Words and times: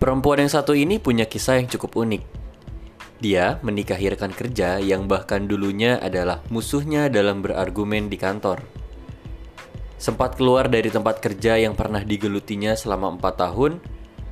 Perempuan 0.00 0.40
yang 0.40 0.48
satu 0.48 0.72
ini 0.72 0.96
punya 0.96 1.28
kisah 1.28 1.60
yang 1.60 1.68
cukup 1.68 2.00
unik. 2.00 2.24
Dia 3.20 3.60
menikahi 3.60 4.08
rekan 4.16 4.32
kerja 4.32 4.80
yang 4.80 5.04
bahkan 5.04 5.44
dulunya 5.44 6.00
adalah 6.00 6.40
musuhnya 6.48 7.12
dalam 7.12 7.44
berargumen 7.44 8.08
di 8.08 8.16
kantor. 8.16 8.64
Sempat 10.00 10.40
keluar 10.40 10.72
dari 10.72 10.88
tempat 10.88 11.20
kerja 11.20 11.60
yang 11.60 11.76
pernah 11.76 12.00
digelutinya 12.00 12.72
selama 12.72 13.20
empat 13.20 13.44
tahun, 13.44 13.76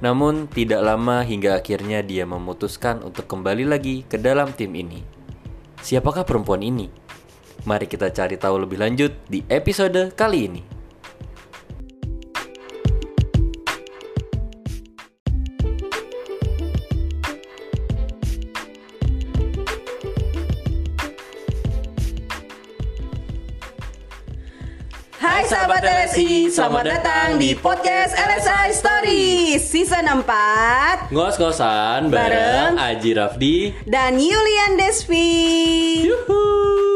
namun 0.00 0.48
tidak 0.48 0.80
lama 0.80 1.20
hingga 1.20 1.60
akhirnya 1.60 2.00
dia 2.00 2.24
memutuskan 2.24 3.04
untuk 3.04 3.28
kembali 3.28 3.68
lagi 3.68 4.08
ke 4.08 4.16
dalam 4.16 4.56
tim 4.56 4.72
ini. 4.72 5.04
Siapakah 5.84 6.24
perempuan 6.24 6.64
ini? 6.64 6.88
Mari 7.68 7.84
kita 7.84 8.08
cari 8.08 8.40
tahu 8.40 8.64
lebih 8.64 8.80
lanjut 8.80 9.12
di 9.28 9.44
episode 9.52 10.16
kali 10.16 10.48
ini. 10.48 10.77
Sahabat 25.48 25.80
LSI, 25.80 26.52
selamat 26.52 26.84
datang 26.84 27.40
di 27.40 27.56
podcast 27.56 28.12
LSI 28.12 28.68
Stories 28.76 29.64
Season 29.64 30.04
4 30.04 31.08
Ngos-ngosan 31.08 32.12
Bareng 32.12 32.76
Aji 32.76 33.16
Rafdi. 33.16 33.72
dan 33.88 34.20
Yulian 34.20 34.76
Desvi 34.76 35.24
Yuhu. 36.04 36.87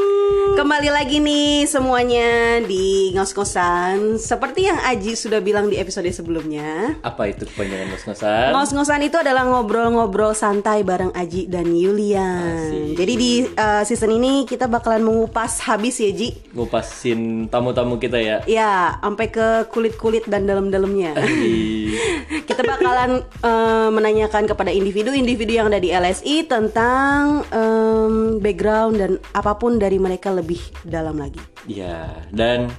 Kembali 0.62 0.94
lagi 0.94 1.18
nih 1.18 1.66
semuanya 1.66 2.62
di 2.62 3.10
ngos-ngosan 3.18 4.14
Seperti 4.14 4.70
yang 4.70 4.78
Aji 4.78 5.18
sudah 5.18 5.42
bilang 5.42 5.66
di 5.66 5.74
episode 5.74 6.06
sebelumnya 6.14 6.94
Apa 7.02 7.34
itu 7.34 7.50
kepanjangan 7.50 7.90
ngos-ngosan? 7.90 8.54
Ngos-ngosan 8.54 9.02
itu 9.02 9.18
adalah 9.18 9.42
ngobrol-ngobrol 9.42 10.38
santai 10.38 10.86
bareng 10.86 11.10
Aji 11.18 11.50
dan 11.50 11.66
Yulian 11.66 12.70
Asik. 12.70 12.94
Jadi 12.94 13.12
di 13.18 13.32
uh, 13.42 13.82
season 13.82 14.14
ini 14.14 14.46
kita 14.46 14.70
bakalan 14.70 15.02
mengupas 15.02 15.66
habis 15.66 15.98
ya 15.98 16.14
Ji 16.14 16.30
Ngupasin 16.54 17.50
tamu-tamu 17.50 17.98
kita 17.98 18.22
ya. 18.22 18.46
Ya, 18.46 19.02
sampai 19.02 19.34
ke 19.34 19.66
kulit-kulit 19.66 20.30
dan 20.30 20.46
dalam-dalamnya 20.46 21.18
kita 22.48 22.62
bakalan 22.64 23.24
eh, 23.24 23.88
menanyakan 23.92 24.44
kepada 24.48 24.70
individu-individu 24.72 25.52
yang 25.56 25.68
ada 25.72 25.80
di 25.80 25.92
LSI 25.92 26.44
tentang 26.48 27.44
em, 27.52 28.36
background 28.40 28.94
dan 29.00 29.10
apa 29.32 29.56
pun 29.56 29.80
dari 29.80 29.96
mereka 29.96 30.32
lebih 30.32 30.51
dalam 30.86 31.20
lagi. 31.20 31.40
Ya, 31.68 32.08
dan 32.34 32.72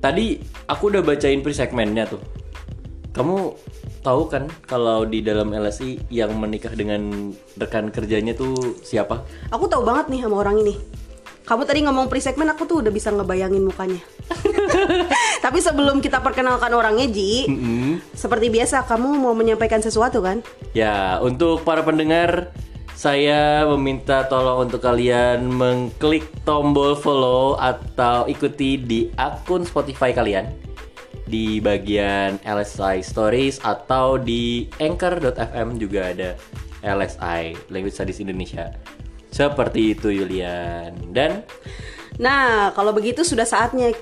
tadi 0.00 0.40
aku 0.70 0.92
udah 0.92 1.02
bacain 1.02 1.42
pre-segmennya 1.42 2.06
tuh. 2.08 2.22
Kamu 3.16 3.56
tahu 4.04 4.22
kan 4.30 4.46
kalau 4.68 5.02
di 5.02 5.24
dalam 5.24 5.50
LSI 5.50 6.12
yang 6.14 6.36
menikah 6.38 6.70
dengan 6.76 7.32
rekan 7.58 7.90
kerjanya 7.90 8.36
tuh 8.36 8.78
siapa? 8.84 9.24
Aku 9.50 9.66
tahu 9.66 9.82
banget 9.82 10.12
nih 10.12 10.20
sama 10.22 10.46
orang 10.46 10.62
ini. 10.62 10.76
Kamu 11.46 11.62
tadi 11.62 11.86
ngomong 11.86 12.10
pre-segmen 12.10 12.50
aku 12.50 12.66
tuh 12.66 12.76
udah 12.82 12.90
bisa 12.90 13.14
ngebayangin 13.14 13.62
mukanya. 13.62 14.02
Tapi 15.46 15.58
sebelum 15.62 16.02
kita 16.02 16.18
perkenalkan 16.18 16.74
orangnya 16.74 17.06
Ji, 17.06 17.46
seperti 18.18 18.50
biasa 18.50 18.82
kamu 18.82 19.14
mau 19.14 19.30
menyampaikan 19.30 19.78
sesuatu 19.78 20.18
kan? 20.26 20.42
Ya, 20.74 21.22
untuk 21.22 21.62
para 21.62 21.86
pendengar, 21.86 22.50
saya 22.96 23.68
meminta 23.76 24.24
tolong 24.24 24.64
untuk 24.66 24.80
kalian 24.80 25.52
mengklik 25.52 26.24
tombol 26.48 26.96
follow 26.96 27.52
atau 27.60 28.24
ikuti 28.24 28.80
di 28.80 29.12
akun 29.20 29.68
Spotify 29.68 30.16
kalian 30.16 30.48
di 31.28 31.60
bagian 31.60 32.40
LSI 32.40 33.04
Stories 33.04 33.60
atau 33.60 34.16
di 34.16 34.64
anchor.fm 34.80 35.76
juga 35.76 36.08
ada 36.08 36.30
LSI 36.80 37.68
Language 37.68 38.00
Studies 38.00 38.24
Indonesia. 38.24 38.72
Seperti 39.28 39.92
itu 39.92 40.08
Yulian. 40.08 40.96
Dan 41.12 41.44
Nah, 42.16 42.72
kalau 42.72 42.96
begitu 42.96 43.20
sudah 43.20 43.44
saatnya 43.44 43.92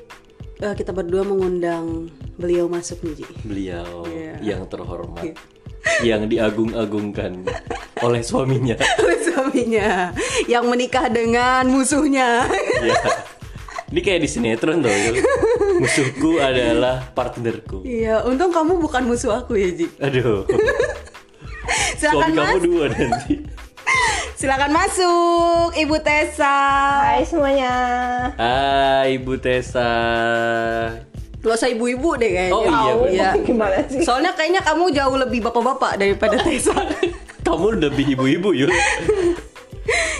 eh, 0.62 0.74
kita 0.78 0.94
berdua 0.94 1.26
mengundang 1.26 2.14
beliau 2.38 2.70
masuk 2.70 3.02
nih 3.02 3.14
Ji. 3.18 3.26
beliau 3.42 4.06
Iya. 4.06 4.38
yang 4.54 4.62
terhormat 4.70 5.34
yang 6.02 6.26
diagung-agungkan 6.28 7.44
oleh 8.00 8.22
suaminya. 8.24 8.76
oleh 9.02 9.18
suaminya 9.22 10.12
yang 10.48 10.64
menikah 10.68 11.08
dengan 11.08 11.68
musuhnya. 11.68 12.48
Ya. 12.80 12.96
Ini 13.94 14.00
kayak 14.02 14.20
di 14.26 14.28
sinetron 14.28 14.82
tuh. 14.82 14.90
Musuhku 15.78 16.42
adalah 16.42 17.14
partnerku. 17.14 17.86
Iya, 17.86 18.26
untung 18.26 18.50
kamu 18.50 18.82
bukan 18.82 19.06
musuh 19.06 19.38
aku 19.38 19.54
ya, 19.54 19.70
Ji. 19.70 19.86
Aduh. 20.02 20.42
Silakan 21.98 22.34
Suami 22.34 22.36
kamu 22.36 22.54
Mas. 22.58 22.62
dua 22.66 22.84
nanti. 22.90 23.34
Silakan 24.40 24.72
masuk, 24.74 25.78
Ibu 25.78 25.96
Tessa. 26.02 26.56
Hai 27.06 27.22
semuanya. 27.22 27.74
Hai 28.34 29.16
Ibu 29.16 29.38
Tessa. 29.38 29.90
Gak 31.44 31.54
usah 31.54 31.68
ibu-ibu 31.68 32.16
deh 32.16 32.30
kayaknya. 32.32 32.56
Oh, 32.56 32.64
iya, 32.64 32.92
benar. 32.96 33.32
Gimana 33.48 33.76
sih? 33.84 34.00
Soalnya 34.00 34.32
kayaknya 34.32 34.64
kamu 34.64 34.90
jauh 34.90 35.16
lebih 35.20 35.44
bapak-bapak 35.44 36.00
daripada 36.00 36.40
Tessa. 36.44 36.72
Kamu 37.44 37.76
lebih 37.76 38.16
ibu-ibu 38.16 38.56
yuk. 38.56 38.72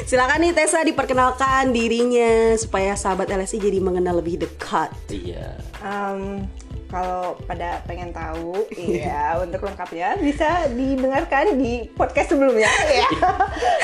Silakan 0.04 0.44
nih 0.44 0.52
Tessa 0.52 0.84
diperkenalkan 0.84 1.72
dirinya 1.72 2.52
supaya 2.54 2.92
sahabat 2.92 3.32
LSI 3.32 3.56
jadi 3.56 3.80
mengenal 3.80 4.20
lebih 4.20 4.44
dekat. 4.44 4.92
Iya. 5.08 5.56
Em, 5.80 6.44
kalau 6.92 7.40
pada 7.48 7.80
pengen 7.88 8.12
tahu, 8.12 8.68
iya 8.70 9.40
untuk 9.40 9.64
lengkapnya 9.64 10.20
bisa 10.20 10.68
didengarkan 10.70 11.56
di 11.56 11.88
podcast 11.90 12.36
sebelumnya, 12.36 12.68
ya. 12.86 13.08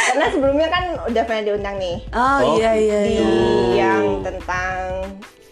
Karena 0.06 0.26
sebelumnya 0.28 0.68
kan 0.68 0.84
udah 1.08 1.22
pernah 1.24 1.42
diundang 1.42 1.76
nih 1.80 1.96
Oh, 2.12 2.20
Oh, 2.20 2.40
iya 2.54 2.70
iya 2.76 2.98
di 3.02 3.12
iya. 3.16 3.28
yang 3.80 4.20
tentang 4.20 4.76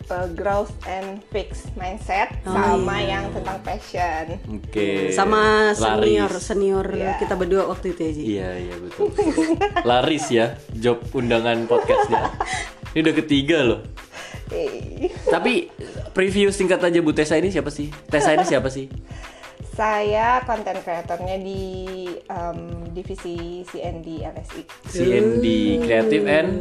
uh, 0.09 0.29
growth 0.31 0.73
and 0.85 1.21
fixed 1.29 1.69
mindset 1.75 2.33
Oh, 2.43 2.53
sama 2.53 2.99
iya. 2.99 3.09
yang 3.15 3.25
tentang 3.31 3.59
passion. 3.61 4.25
Oke. 4.51 5.11
Sama 5.11 5.73
senior 5.73 6.29
Laris. 6.29 6.43
senior 6.43 6.87
Iya. 6.89 7.13
kita 7.17 7.35
berdua 7.35 7.67
waktu 7.67 7.93
itu 7.93 8.01
ya, 8.01 8.11
Ji. 8.11 8.23
Iya 8.29 8.51
iya 8.59 8.75
betul. 8.77 9.07
Laris 9.85 10.25
ya 10.29 10.47
job 10.73 11.01
undangan 11.13 11.65
podcastnya. 11.65 12.33
Ini 12.91 13.01
udah 13.01 13.17
ketiga 13.17 13.59
loh. 13.63 13.81
Eh, 14.49 15.13
Tapi 15.25 15.69
preview 16.11 16.49
singkat 16.49 16.81
aja 16.81 16.99
Bu 16.99 17.13
Tessa 17.13 17.37
ini 17.37 17.49
siapa 17.49 17.69
sih? 17.69 17.93
Tessa 18.09 18.33
ini 18.33 18.43
siapa 18.43 18.73
sih? 18.73 18.89
Saya 19.71 20.43
konten 20.43 20.75
kreatornya 20.77 21.39
di 21.39 21.63
em, 22.27 22.59
divisi 22.91 23.37
CND 23.63 24.27
LSI 24.27 24.63
CND 24.89 25.47
Creative 25.81 26.25
and 26.27 26.53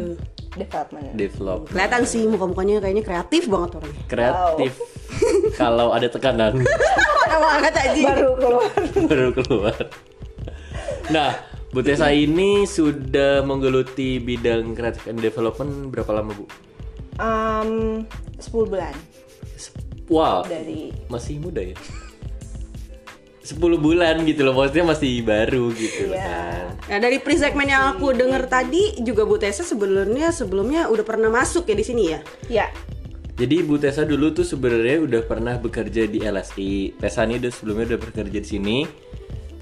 Development. 0.58 1.14
Develop. 1.14 1.60
Kelihatan 1.70 2.02
sih 2.04 2.24
muka-mukanya 2.26 2.82
kayaknya 2.82 3.04
kreatif 3.06 3.46
banget 3.46 3.70
orangnya. 3.78 4.04
Kreatif. 4.10 4.72
Kalau 5.62 5.96
ada 5.96 6.08
tekanan 6.12 6.60
Parah 6.62 7.40
banget 7.40 7.74
Aji. 7.76 8.02
Baru 8.04 8.30
keluar. 8.36 8.72
baru 9.12 9.30
keluar. 9.36 9.80
Nah, 11.08 11.30
Bu 11.72 11.80
Tessa 11.84 12.10
ini 12.12 12.66
sudah 12.68 13.44
menggeluti 13.44 14.20
bidang 14.20 14.74
creative 14.74 15.08
and 15.12 15.20
development 15.20 15.92
berapa 15.92 16.12
lama 16.12 16.32
Bu? 16.36 16.46
Em, 17.18 18.06
10 18.38 18.72
bulan 18.72 18.96
Wow, 20.08 20.48
dari 20.48 20.96
masih 21.12 21.36
muda 21.44 21.60
ya. 21.60 21.76
10 23.48 23.58
bulan 23.78 24.22
gitu 24.22 24.44
loh, 24.44 24.54
maksudnya 24.54 24.86
masih 24.86 25.24
baru 25.24 25.72
gitu 25.72 26.12
loh 26.12 26.14
Iya. 26.14 26.28
kan. 26.28 26.64
Nah 26.88 26.98
dari 27.00 27.18
pre-segmen 27.18 27.64
yang 27.64 27.96
aku 27.96 28.12
denger 28.12 28.44
tadi 28.46 29.00
juga 29.00 29.24
Bu 29.24 29.36
Tessa 29.36 29.64
sebenarnya 29.64 30.30
sebelumnya 30.30 30.86
udah 30.88 31.02
pernah 31.02 31.28
masuk 31.28 31.64
ya 31.64 31.74
di 31.74 31.82
sini 31.82 32.04
ya. 32.12 32.20
ya 32.52 32.68
Jadi 33.38 33.62
Bu 33.62 33.78
Tessa 33.78 34.02
dulu 34.02 34.34
tuh 34.34 34.44
sebenarnya 34.44 34.98
udah 35.00 35.22
pernah 35.24 35.56
bekerja 35.56 36.04
di 36.04 36.20
LSI. 36.20 36.98
Tessa 36.98 37.24
ini 37.24 37.38
udah 37.38 37.52
sebelumnya 37.54 37.94
udah 37.94 38.00
bekerja 38.02 38.34
di 38.34 38.50
sini, 38.50 38.78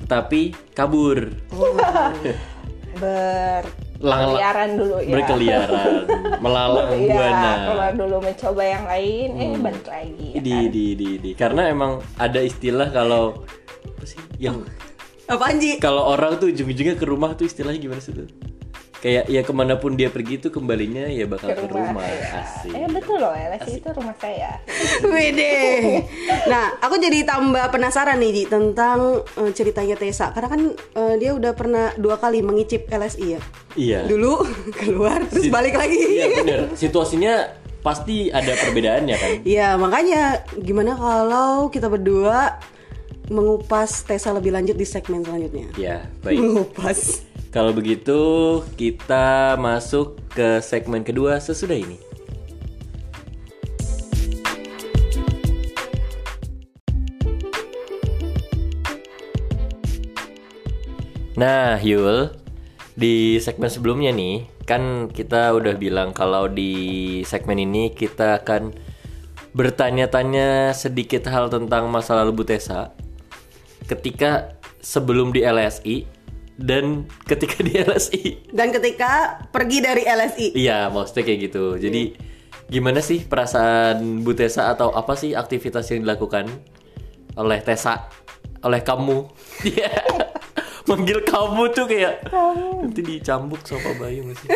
tetapi 0.01 0.41
kabur. 0.71 1.27
berkeliaran 3.97 4.69
dulu 4.75 4.95
ya 4.99 5.13
Berkeliaran, 5.13 5.87
melalang 6.43 6.87
Iya, 6.91 7.11
buana. 7.11 7.51
keluar 7.65 7.91
dulu 7.93 8.17
mencoba 8.21 8.63
yang 8.63 8.85
lain 8.85 9.29
eh 9.33 9.51
balik 9.57 9.85
lagi 9.85 10.27
ya 10.29 10.39
Di, 10.39 10.51
kan? 10.51 10.65
di, 10.69 10.85
di, 10.93 11.09
di. 11.17 11.29
Karena 11.33 11.61
emang 11.65 11.91
ada 12.15 12.39
istilah 12.39 12.89
kalau 12.89 13.43
apa 13.85 14.03
sih 14.03 14.19
yang 14.37 14.59
Apaan 15.25 15.57
Ji? 15.57 15.79
kalau 15.79 16.05
orang 16.05 16.37
tuh 16.37 16.47
ujung-ujungnya 16.47 16.93
ke 16.93 17.03
rumah 17.03 17.33
tuh 17.33 17.45
istilahnya 17.45 17.79
gimana 17.79 17.97
sih 17.97 18.13
tuh? 18.13 18.29
Kayak 19.05 19.29
ya 19.29 19.41
ke 19.45 19.53
mana 19.53 19.77
pun 19.77 19.93
dia 19.93 20.09
pergi 20.09 20.41
tuh 20.41 20.49
kembalinya 20.49 21.05
ya 21.05 21.29
bakal 21.29 21.53
ke, 21.53 21.69
rumah. 21.69 22.01
ya. 22.01 22.41
Asik. 22.41 22.73
eh 22.73 22.89
betul 22.89 23.21
loh 23.21 23.37
LSI 23.37 23.77
itu 23.77 23.89
rumah 23.93 24.17
saya 24.17 24.57
Wede. 25.13 25.53
Nah, 26.49 26.73
aku 26.81 26.97
jadi 26.97 27.21
tambah 27.21 27.69
penasaran 27.69 28.17
nih 28.17 28.31
Ji 28.33 28.43
tentang 28.49 29.21
eh, 29.37 29.53
ceritanya 29.53 29.93
Tessa. 29.93 30.33
Karena 30.33 30.49
kan 30.49 30.61
eh, 30.73 31.15
dia 31.21 31.37
udah 31.37 31.53
pernah 31.53 31.93
dua 32.01 32.17
kali 32.17 32.41
mengicip 32.41 32.89
LSI 32.89 33.37
ya. 33.37 33.41
Iya. 33.77 33.99
Dulu 34.09 34.41
keluar 34.81 35.21
terus 35.29 35.45
Sit- 35.45 35.53
balik 35.53 35.77
lagi. 35.77 36.01
Iya 36.01 36.25
bener. 36.41 36.59
Situasinya 36.73 37.61
pasti 37.85 38.33
ada 38.33 38.57
perbedaannya 38.57 39.15
kan. 39.21 39.31
Iya, 39.45 39.77
makanya 39.77 40.41
gimana 40.57 40.97
kalau 40.97 41.69
kita 41.69 41.93
berdua 41.93 42.57
mengupas 43.29 44.01
Tessa 44.01 44.33
lebih 44.33 44.49
lanjut 44.49 44.73
di 44.73 44.85
segmen 44.89 45.21
selanjutnya. 45.21 45.69
Ya, 45.77 46.09
baik. 46.25 46.41
Mengupas. 46.41 47.21
Kalau 47.55 47.71
begitu, 47.71 48.19
kita 48.75 49.55
masuk 49.55 50.19
ke 50.35 50.59
segmen 50.59 51.07
kedua 51.07 51.39
sesudah 51.39 51.79
ini. 51.79 51.95
Nah, 61.39 61.79
Yul, 61.79 62.35
di 62.91 63.39
segmen 63.39 63.71
sebelumnya 63.71 64.11
nih, 64.11 64.51
kan 64.67 65.07
kita 65.07 65.55
udah 65.55 65.79
bilang 65.79 66.11
kalau 66.11 66.51
di 66.51 67.23
segmen 67.23 67.55
ini 67.55 67.95
kita 67.95 68.43
akan 68.43 68.75
bertanya-tanya 69.55 70.75
sedikit 70.75 71.31
hal 71.31 71.47
tentang 71.47 71.87
masa 71.87 72.19
lalu 72.19 72.43
Butesa 72.43 72.91
ketika 73.87 74.59
sebelum 74.83 75.31
di 75.31 75.47
LSI 75.47 76.14
dan 76.55 77.03
ketika 77.27 77.59
di 77.61 77.75
LSI. 77.75 78.51
Dan 78.51 78.71
ketika 78.71 79.43
pergi 79.51 79.83
dari 79.83 80.03
LSI. 80.07 80.55
Iya, 80.55 80.87
maksudnya 80.87 81.23
kayak 81.27 81.39
gitu. 81.51 81.65
Jadi 81.75 82.15
gimana 82.71 83.03
sih 83.03 83.21
perasaan 83.27 84.23
Butesa 84.23 84.71
atau 84.71 84.89
apa 84.95 85.13
sih 85.19 85.35
aktivitas 85.35 85.85
yang 85.91 86.07
dilakukan 86.07 86.47
oleh 87.35 87.59
Tesa, 87.61 88.07
oleh 88.63 88.81
kamu? 88.81 89.17
Iya. 89.67 89.91
Manggil 90.85 91.25
kamu 91.25 91.73
tuh 91.73 91.89
kayak 91.89 92.29
nanti 92.77 93.01
dicambuk 93.01 93.57
sama 93.65 93.97
Bayu 93.97 94.21
masih 94.21 94.53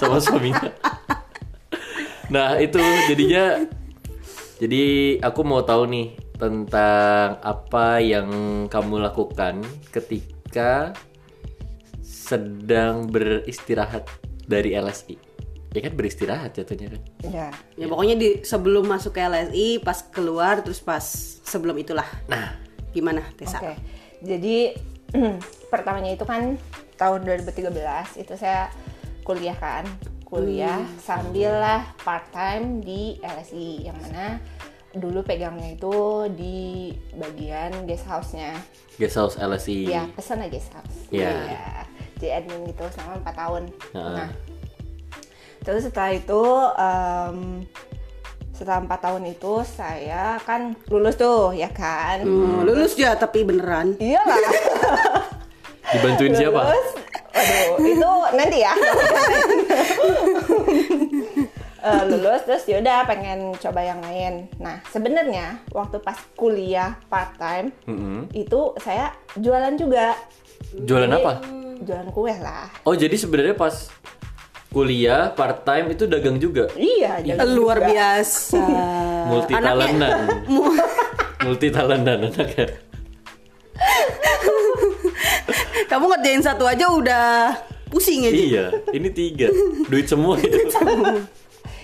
sama 0.00 0.16
suaminya. 0.16 0.72
Nah, 2.32 2.56
itu 2.56 2.80
jadinya 3.12 3.68
jadi 4.56 4.84
aku 5.20 5.44
mau 5.44 5.60
tahu 5.60 5.84
nih 5.84 6.16
tentang 6.40 7.36
apa 7.44 8.00
yang 8.00 8.28
kamu 8.72 9.04
lakukan 9.04 9.60
ketika 9.92 10.96
sedang 12.30 13.10
beristirahat 13.10 14.06
dari 14.46 14.78
LSI. 14.78 15.16
Ya 15.70 15.86
kan 15.86 15.94
beristirahat 15.94 16.54
jatuhnya 16.54 16.94
kan. 16.94 17.02
Ya. 17.30 17.48
Ya 17.78 17.86
pokoknya 17.86 18.18
di 18.18 18.28
sebelum 18.42 18.86
masuk 18.90 19.14
ke 19.14 19.22
LSI, 19.22 19.82
pas 19.82 20.02
keluar 20.10 20.62
terus 20.62 20.82
pas 20.82 21.02
sebelum 21.46 21.78
itulah. 21.78 22.06
Nah, 22.26 22.70
Gimana 22.90 23.22
Tessa? 23.38 23.62
Oke. 23.62 23.74
Jadi 24.22 24.74
pertamanya 25.72 26.14
itu 26.14 26.26
kan 26.26 26.58
tahun 26.98 27.20
2013 27.26 28.22
itu 28.22 28.34
saya 28.36 28.70
kuliah 29.22 29.56
kan. 29.56 29.86
Kuliah 30.26 30.86
sambil 31.02 31.50
lah 31.50 31.82
part 32.06 32.30
time 32.30 32.78
di 32.86 33.18
LSI 33.18 33.90
yang 33.90 33.98
mana 33.98 34.38
dulu 34.94 35.26
pegangnya 35.26 35.74
itu 35.74 36.26
di 36.34 36.90
bagian 37.18 37.86
guest 37.86 38.06
house-nya. 38.06 38.54
guest 38.94 39.18
house 39.18 39.34
LSI. 39.38 39.90
Ya, 39.90 40.06
pesona 40.14 40.46
guest 40.46 40.70
house. 40.70 41.10
Iya. 41.10 41.30
Iya. 41.34 41.66
Jadi 42.20 42.36
admin 42.36 42.68
gitu 42.68 42.84
selama 42.92 43.24
4 43.24 43.32
tahun. 43.32 43.62
Heeh. 43.96 44.12
Nah, 44.12 44.28
terus 45.64 45.88
setelah 45.88 46.12
itu 46.12 46.42
em, 46.76 47.36
setelah 48.52 48.84
empat 48.84 49.00
tahun 49.00 49.24
itu 49.32 49.52
saya 49.64 50.36
kan 50.44 50.76
lulus 50.92 51.16
tuh 51.16 51.56
ya 51.56 51.72
kan. 51.72 52.20
Hmm, 52.20 52.60
lulus 52.68 52.92
ya 52.92 53.16
tapi 53.16 53.40
beneran. 53.40 53.96
Iya 53.96 54.20
lah. 54.20 54.36
Dibantuin 55.96 56.36
siapa? 56.36 56.60
Lulus. 56.68 56.88
Waduh, 57.32 57.88
itu 57.88 58.12
nanti 58.36 58.58
ya. 58.60 58.72
Eh, 61.80 62.02
lulus 62.12 62.44
terus 62.44 62.68
yaudah 62.68 63.08
pengen 63.08 63.56
coba 63.56 63.80
yang 63.80 64.04
lain. 64.04 64.52
Nah 64.60 64.84
sebenarnya 64.92 65.64
waktu 65.72 65.96
pas 66.04 66.20
kuliah 66.36 67.00
part 67.08 67.32
time 67.40 67.72
Mm-mm. 67.88 68.28
itu 68.36 68.76
saya 68.76 69.16
jualan 69.40 69.80
juga. 69.80 70.12
Jualan 70.76 71.08
apa? 71.08 71.40
Jualan 71.80 72.08
kue 72.10 72.34
lah. 72.36 72.68
Oh, 72.84 72.92
jadi 72.92 73.12
sebenarnya 73.12 73.54
pas 73.54 73.88
kuliah 74.68 75.32
part 75.32 75.62
time 75.62 75.90
itu 75.90 76.04
dagang 76.04 76.36
juga. 76.36 76.68
Iya, 76.74 77.22
jalan 77.24 77.46
Luar 77.50 77.78
juga. 77.78 77.88
biasa. 77.88 78.62
Multi 79.30 79.54
talentan. 79.56 80.18
Multi 81.40 81.66
talentan 81.68 82.18
anaknya. 82.26 82.66
Kamu 85.90 86.04
ngerjain 86.06 86.40
satu 86.40 86.64
aja 86.64 86.84
udah 86.86 87.56
pusing 87.88 88.22
ya. 88.22 88.30
Iya, 88.30 88.64
ini 88.92 89.08
tiga. 89.10 89.48
Duit 89.88 90.06
semua 90.06 90.38
itu. 90.38 90.68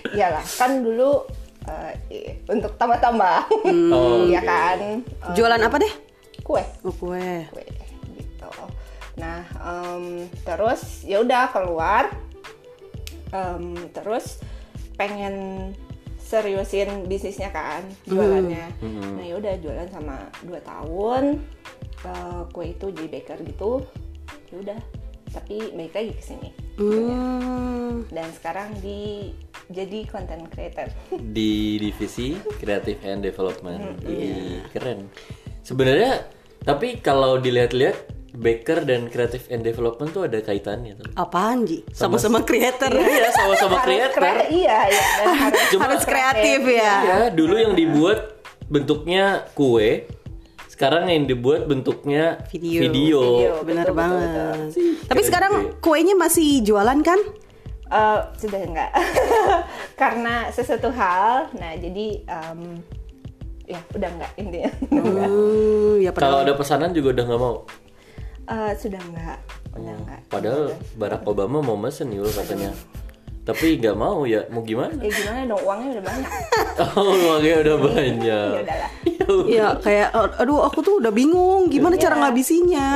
Iyalah, 0.06 0.44
kan 0.54 0.78
dulu 0.78 1.26
eh, 1.66 1.90
iya, 2.06 2.32
untuk 2.46 2.78
tambah-tambah. 2.78 3.50
Oh, 3.90 4.22
Iya 4.22 4.38
oke. 4.38 4.46
kan? 4.46 4.78
Jualan 5.34 5.58
apa 5.58 5.76
deh? 5.81 5.92
kue. 6.46 6.62
Oh, 6.87 6.94
kue. 6.94 7.42
Nah, 9.16 9.42
em, 9.60 10.28
terus 10.44 11.04
ya 11.04 11.24
udah 11.24 11.52
keluar. 11.52 12.12
Em, 13.32 13.74
terus 13.90 14.40
pengen 14.96 15.72
seriusin 16.16 17.06
bisnisnya 17.06 17.54
kan, 17.54 17.86
jualannya. 18.08 18.66
Nah, 18.82 19.24
ya 19.24 19.34
udah 19.38 19.54
jualan 19.62 19.88
sama 19.92 20.26
dua 20.42 20.60
tahun. 20.64 21.38
Eh, 22.06 22.42
kue 22.52 22.74
itu 22.74 22.86
jadi 22.92 23.08
baker 23.08 23.38
gitu. 23.46 23.82
Ya 24.52 24.56
udah, 24.62 24.80
tapi 25.32 25.74
balik 25.74 25.94
lagi 25.94 26.12
ke 26.14 26.22
sini. 26.22 26.50
Hmm. 26.76 28.04
Dan 28.12 28.28
sekarang 28.36 28.74
di 28.82 29.32
jadi 29.72 30.06
content 30.06 30.46
creator. 30.52 30.90
di 31.36 31.80
divisi 31.80 32.36
Creative 32.58 33.00
and 33.06 33.22
Development. 33.24 34.02
Ih, 34.06 34.66
keren. 34.70 35.10
Sebenarnya 35.66 36.26
tapi 36.62 36.98
kalau 36.98 37.38
dilihat-lihat 37.38 38.15
Baker 38.37 38.85
dan 38.85 39.09
Creative 39.09 39.41
and 39.49 39.62
Development 39.62 40.09
tuh 40.09 40.23
ada 40.23 40.38
kaitannya 40.38 40.93
tuh. 40.94 41.09
Apaan 41.15 41.65
Ji? 41.65 41.81
Sama-sama 41.88 42.41
creator. 42.41 42.93
Iya, 42.93 43.33
sama-sama 43.33 43.77
Harus 43.81 43.87
creator. 43.87 44.21
kre- 44.21 44.50
iya, 44.50 44.79
iya. 44.87 45.05
Dan 45.17 45.27
harus, 45.43 45.65
Harus 45.75 46.03
kreatif 46.05 46.61
ya. 46.62 46.94
Ya, 47.03 47.19
dulu 47.29 47.56
yang 47.56 47.73
dibuat 47.73 48.37
bentuknya 48.67 49.25
kue, 49.53 50.05
sekarang 50.69 51.09
yang 51.09 51.25
dibuat 51.25 51.65
bentuknya 51.65 52.44
Video. 52.47 52.81
video. 52.83 53.21
Video. 53.23 53.53
Bener 53.62 53.87
Betul, 53.87 53.97
banget. 53.97 54.29
betul, 54.29 54.56
Tapi 55.03 55.17
Keren 55.17 55.25
sekarang 55.25 55.53
juga. 55.56 55.81
kuenya 55.81 56.15
masih 56.15 56.49
jualan 56.61 57.00
kan? 57.00 57.21
Eh, 57.87 58.21
sudah 58.37 58.61
enggak 58.61 58.91
karena 59.94 60.50
sesuatu 60.50 60.91
hal 60.91 61.55
nah 61.55 61.71
jadi 61.73 62.19
em, 62.21 62.83
ya 63.62 63.79
udah 63.88 64.11
enggak 64.11 64.31
intinya 64.37 64.71
Hmm, 64.90 65.95
ya 65.97 66.11
Kalau 66.11 66.43
ada 66.43 66.50
pesanan 66.52 66.90
juga 66.90 67.14
udah 67.14 67.25
nggak 67.25 67.38
mau. 67.40 67.62
Eh, 68.47 68.73
sudah 68.79 69.00
enggak 69.03 69.38
udah 69.75 69.95
enggak 69.99 70.21
Padahal 70.26 70.65
Barack 70.95 71.26
Obama 71.26 71.59
mau 71.61 71.75
mesen 71.75 72.09
Yul 72.09 72.31
katanya. 72.31 72.71
Tapi 73.43 73.79
nggak 73.79 73.95
mau 73.95 74.26
ya, 74.26 74.43
mau 74.50 74.59
gimana? 74.61 74.99
ya 74.99 75.07
gimana 75.07 75.47
dong 75.47 75.62
uangnya 75.62 75.88
udah 75.95 76.05
banyak 76.05 76.31
Oh, 76.99 77.15
uangnya 77.15 77.55
udah 77.62 77.76
banyak. 77.79 78.50
ya 78.59 78.62
udahlah 78.62 78.91
ya 79.47 79.67
kayak 79.79 80.09
aduh 80.38 80.62
aku 80.62 80.83
tuh 80.83 80.95
udah 80.99 81.11
bingung 81.11 81.67
gimana 81.67 81.95
cara 81.95 82.15
ngabisinnya 82.17 82.91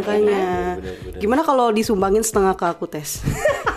makanya. 0.00 0.76
bener, 0.80 0.96
bener. 1.04 1.20
Gimana 1.20 1.40
kalau 1.40 1.68
disumbangin 1.68 2.24
setengah 2.24 2.52
ke 2.52 2.64
aku 2.64 2.84
tes? 2.84 3.20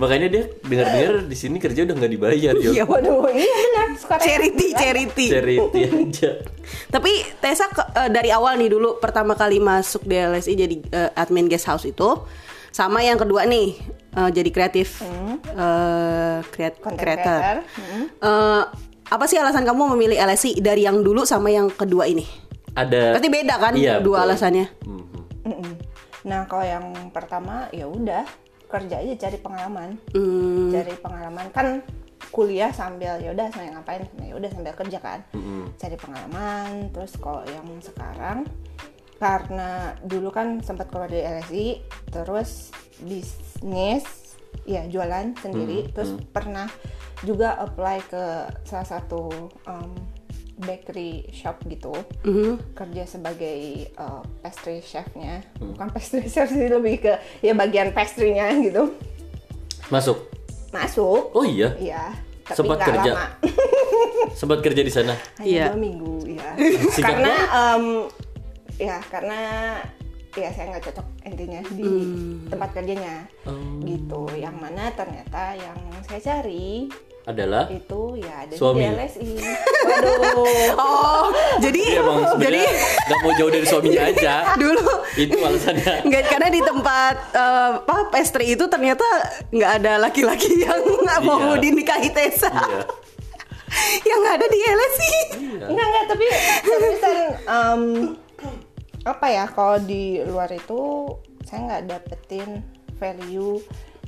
Makanya 0.00 0.26
dia 0.26 0.42
dengar-dengar 0.58 1.14
di 1.22 1.36
sini 1.36 1.56
kerja 1.56 1.84
udah 1.84 1.94
nggak 1.94 2.08
dibayar, 2.10 2.54
Yul. 2.54 2.72
Iya, 2.72 2.84
waduh 2.84 3.28
iya 3.28 3.44
benar 3.68 3.88
sekarang 3.94 4.24
charity, 4.24 4.66
charity. 4.72 5.26
Charity 5.28 5.80
aja. 6.00 6.30
Tapi 6.88 7.12
Tessa 7.36 7.68
ke- 7.68 7.90
eh, 7.94 8.08
dari 8.08 8.30
awal 8.30 8.56
nih 8.56 8.70
dulu 8.70 8.96
pertama 8.96 9.34
kali 9.34 9.60
masuk 9.60 10.02
di 10.02 10.16
LSI 10.16 10.54
jadi 10.54 10.76
eh, 10.88 11.10
admin 11.14 11.46
guest 11.46 11.66
house 11.66 11.84
itu 11.84 12.16
sama 12.70 13.00
yang 13.00 13.14
kedua 13.14 13.44
nih 13.44 13.76
eh, 14.10 14.30
jadi 14.30 14.48
kreatif 14.48 15.04
eh, 15.04 16.38
creat- 16.46 16.80
Content 16.80 16.96
creator. 16.96 17.38
creator. 17.38 17.56
Hmm. 17.76 18.04
Eh, 18.08 18.62
apa 19.06 19.24
sih 19.26 19.36
alasan 19.36 19.62
kamu 19.62 19.90
memilih 19.90 20.16
LSI 20.18 20.56
dari 20.58 20.82
yang 20.82 21.00
dulu 21.00 21.22
sama 21.24 21.48
yang 21.48 21.68
kedua 21.68 22.06
ini? 22.06 22.24
Ada 22.70 23.18
Berarti 23.18 23.28
beda 23.28 23.54
kan 23.58 23.72
Iya, 23.74 23.98
dua 23.98 24.22
betul. 24.22 24.26
alasannya? 24.26 24.66
Mm-mm. 25.42 25.72
nah 26.20 26.44
kalau 26.44 26.62
yang 26.62 26.84
pertama 27.10 27.64
ya 27.70 27.84
udah 27.84 28.22
kerja 28.70 29.02
aja 29.02 29.14
cari 29.26 29.38
pengalaman. 29.42 29.98
Hmm, 30.14 30.70
cari 30.70 30.94
pengalaman. 30.96 31.46
Kan 31.50 31.66
kuliah 32.30 32.70
sambil 32.70 33.18
ya 33.18 33.34
udah 33.34 33.50
sambil 33.50 33.74
ngapain? 33.74 34.06
Ya 34.22 34.34
udah 34.38 34.50
sambil 34.54 34.72
kerja 34.78 34.98
kan. 35.02 35.20
Mhm. 35.34 35.74
cari 35.74 35.96
pengalaman 35.98 36.70
terus 36.94 37.12
kalau 37.18 37.42
yang 37.50 37.66
sekarang 37.82 38.46
karena 39.20 39.92
dulu 40.06 40.32
kan 40.32 40.64
sempat 40.64 40.88
keluar 40.88 41.10
dari 41.10 41.26
LSI 41.26 41.66
terus 42.08 42.72
bisnis 43.02 44.38
ya 44.64 44.86
jualan 44.86 45.34
sendiri. 45.42 45.90
Terus 45.92 46.16
pernah 46.30 46.70
juga 47.26 47.58
apply 47.60 47.98
ke 48.08 48.24
salah 48.64 48.88
satu 48.88 49.50
um, 49.68 49.92
bakery 50.60 51.10
shop 51.30 51.58
gitu 51.64 51.92
mhm. 52.22 52.72
kerja 52.72 53.02
sebagai 53.04 53.58
uh, 53.94 54.20
pastry 54.38 54.78
chefnya 54.78 55.40
bukan 55.56 55.88
pastry 55.88 56.28
chef 56.32 56.48
sih 56.48 56.66
lebih 56.66 57.00
ke 57.00 57.12
ya 57.40 57.52
bagian 57.52 57.90
pastry-nya 57.90 58.52
gitu 58.60 58.92
Masuk. 59.88 60.30
masuk 60.70 61.34
Oh 61.34 61.42
iya. 61.42 61.74
Iya, 61.74 62.14
Sempat 62.46 62.78
kerja? 62.78 63.10
lama. 63.10 63.26
sempat 64.38 64.58
kerja 64.60 64.80
di 64.80 64.90
sana. 64.90 65.18
hanya 65.36 65.42
Iya. 65.42 65.64
dua 65.68 65.78
minggu 65.78 66.14
ya 66.28 66.48
Singkat 66.94 67.02
karena 67.02 67.34
em, 67.50 67.84
ya 68.76 68.96
karena 69.04 69.40
ya 70.30 70.48
saya 70.54 70.70
nggak 70.70 70.84
cocok 70.86 71.06
intinya 71.26 71.60
di 71.68 71.90
tempat 72.46 72.70
kerjanya 72.70 73.26
Oh. 73.42 73.82
gitu 73.82 74.30
yang 74.36 74.54
mana 74.54 74.94
ternyata 74.94 75.58
yang 75.58 75.74
saya 76.06 76.20
cari 76.22 76.86
Adalah 77.22 77.68
itu 77.68 78.16
ya 78.16 78.32
ada 78.42 78.54
Suami. 78.54 78.80
di 78.80 78.90
LSI 78.90 79.30
waduh 79.80 80.16
Oh, 80.74 81.26
jadi 81.58 82.00
emang 82.00 82.18
jadi 82.42 82.60
nggak 83.06 83.18
mau 83.20 83.32
jauh 83.34 83.50
dari 83.50 83.64
suaminya 83.64 84.02
aja. 84.10 84.34
dulu 84.56 84.88
Itu 85.14 85.36
alasannya. 85.38 85.94
Nggak, 86.02 86.24
karena 86.26 86.48
di 86.48 86.60
tempat 86.60 87.14
eh, 87.30 87.70
apa 87.78 88.08
pastry 88.08 88.46
itu 88.50 88.64
ternyata 88.66 89.04
nggak 89.48 89.72
ada 89.78 89.92
laki-laki 89.98 90.48
yang 90.58 90.80
nggak 90.80 91.20
mau 91.20 91.52
Iya. 91.52 91.60
dinikahi 91.60 92.08
Tessa. 92.08 92.48
Iya. 92.48 92.82
yang 94.10 94.20
ada 94.26 94.46
di 94.46 94.58
LSI. 94.58 95.14
Enggak 95.60 95.86
enggak 95.86 96.04
tapi 96.08 96.26
seriusan 96.62 97.16
em, 97.46 97.82
apa 99.02 99.26
ya 99.28 99.44
kalau 99.46 99.76
di 99.78 100.18
luar 100.22 100.48
itu 100.48 101.14
saya 101.42 101.60
nggak 101.68 101.82
dapetin 101.86 102.64
value 102.96 103.60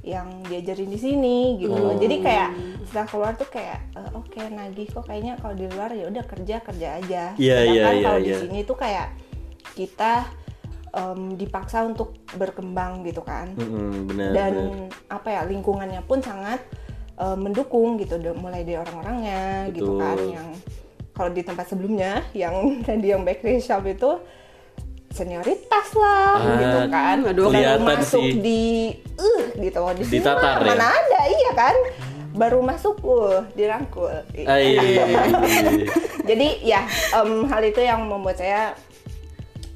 yang 0.02 0.42
diajarin 0.50 0.90
di 0.90 0.98
sini 0.98 1.56
gitu 1.62 1.74
loh. 1.74 1.94
Jadi 1.94 2.18
kayak 2.18 2.50
setelah 2.90 3.06
keluar 3.06 3.32
tuh 3.38 3.48
kayak 3.50 3.78
eh, 3.94 4.10
oke 4.18 4.40
nagih 4.50 4.90
kok 4.90 5.06
kayaknya 5.06 5.38
kalau 5.38 5.54
di 5.54 5.66
luar 5.70 5.90
ya 5.94 6.10
udah 6.10 6.24
kerja 6.26 6.56
kerja 6.62 6.88
aja. 6.98 7.22
Iya, 7.38 7.56
Sedangkan 7.62 7.74
iya, 7.74 7.90
iya, 7.94 8.04
kalau 8.04 8.20
di 8.20 8.30
iya. 8.30 8.38
sini 8.42 8.58
tuh 8.66 8.76
kayak 8.76 9.08
kita 9.72 10.12
em, 10.92 11.34
dipaksa 11.36 11.84
untuk 11.88 12.14
berkembang 12.36 13.02
gitu 13.08 13.24
kan 13.24 13.52
Mm-mm, 13.56 14.12
benar. 14.12 14.30
dan 14.32 14.52
benar. 14.52 14.88
apa 15.08 15.28
ya 15.32 15.42
lingkungannya 15.48 16.00
pun 16.04 16.20
sangat 16.20 16.60
uh, 17.16 17.36
mendukung 17.36 17.96
gitu 17.96 18.20
mulai 18.36 18.62
dari 18.62 18.78
orang-orangnya 18.80 19.72
gitu 19.72 19.96
kan 19.96 20.18
yang 20.20 20.48
kalau 21.12 21.30
di 21.32 21.42
tempat 21.44 21.68
sebelumnya 21.68 22.24
yang 22.36 22.54
tadi 22.86 23.12
yang 23.12 23.24
bakery 23.24 23.60
shop 23.60 23.84
itu 23.88 24.20
senioritas 25.12 25.88
lah 25.94 26.34
Ah, 26.34 26.56
gitu 26.56 26.78
kan 26.88 27.16
aduh. 27.22 27.46
baru 27.46 27.52
kelihatan 27.52 27.84
masuk 27.86 28.24
sih. 28.24 28.32
di 28.38 28.62
uh 29.14 29.42
gitu 29.54 29.78
di 29.92 30.02
sini 30.02 30.14
Ditatar 30.18 30.56
mah 30.56 30.64
ya? 30.64 30.70
mana 30.72 30.86
ada 30.90 31.20
iya 31.28 31.50
kan 31.52 31.76
baru 32.32 32.58
masuk 32.60 32.96
uh 33.02 33.44
dirangkul 33.52 34.08
Ai. 34.42 34.80
jadi 36.28 36.48
ya 36.60 36.80
em, 37.14 37.44
hal 37.44 37.62
itu 37.62 37.80
yang 37.80 38.02
membuat 38.02 38.36
saya 38.36 38.72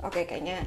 oke 0.01 0.23
kayaknya 0.23 0.65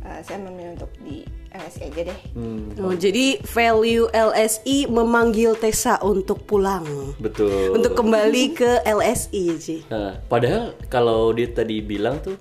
uh, 0.00 0.20
saya 0.20 0.36
memilih 0.38 0.76
untuk 0.76 0.92
di 1.00 1.24
LSI 1.50 1.82
aja 1.84 2.02
deh 2.06 2.18
Hmm, 2.30 2.76
Oh, 2.78 2.94
jadi 2.94 3.42
value 3.42 4.06
LSI 4.08 4.86
memanggil 4.86 5.52
Tessa 5.54 5.98
untuk 5.98 6.44
pulang. 6.44 6.86
betul. 7.18 7.74
Untuk 7.74 7.92
kembali 7.92 8.54
ke 8.54 8.86
LSI, 8.86 9.44
Ji. 9.58 9.76
Nah, 9.84 10.14
padahal 10.22 10.78
kalau 10.86 11.28
dia 11.30 11.50
tadi 11.50 11.82
bilang 11.82 12.22
tuh 12.22 12.38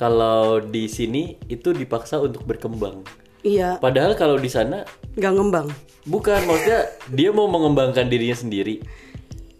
kalau 0.00 0.40
di 0.58 0.88
sini 0.88 1.22
itu 1.44 1.70
dipaksa 1.70 2.16
untuk 2.16 2.40
berkembang. 2.42 3.04
Iya, 3.40 3.76
Padahal 3.76 4.16
kalau 4.16 4.36
di 4.36 4.48
sana 4.48 4.84
nggak 5.12 5.32
ngembang. 5.32 5.68
bukan 6.02 6.40
maksudnya 6.42 6.88
dia 7.06 7.28
mau 7.30 7.44
mengembangkan 7.46 8.08
dirinya 8.08 8.32
sendiri. 8.34 8.80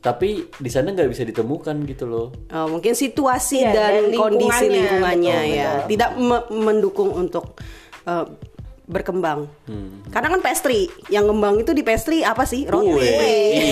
Tapi 0.00 0.48
di 0.50 0.70
sana 0.72 0.90
nggak 0.90 1.08
bisa 1.08 1.22
ditemukan 1.22 1.84
gitu 1.84 2.04
loh. 2.04 2.32
Oh, 2.48 2.66
mungkin 2.70 2.96
situasi 2.96 3.60
Iya, 3.60 3.68
dan, 3.70 3.92
dan 4.08 4.16
kondisi 4.16 4.64
lingkungannya, 4.64 4.72
lingkungannya 4.72 5.36
betul, 5.36 5.52
ya 5.52 5.68
betul. 5.70 5.88
tidak 5.88 6.10
me- 6.18 6.48
mendukung 6.50 7.10
untuk 7.12 7.44
eh, 8.04 8.24
berkembang. 8.86 9.44
Hmm. 9.64 10.00
Karena 10.08 10.32
kan 10.32 10.40
pastry, 10.40 10.88
yang 11.06 11.28
ngembang 11.28 11.60
itu 11.60 11.70
di 11.70 11.84
pastry 11.84 12.24
apa 12.24 12.42
sih? 12.42 12.64
Roti. 12.64 12.88
Kue. 12.90 13.12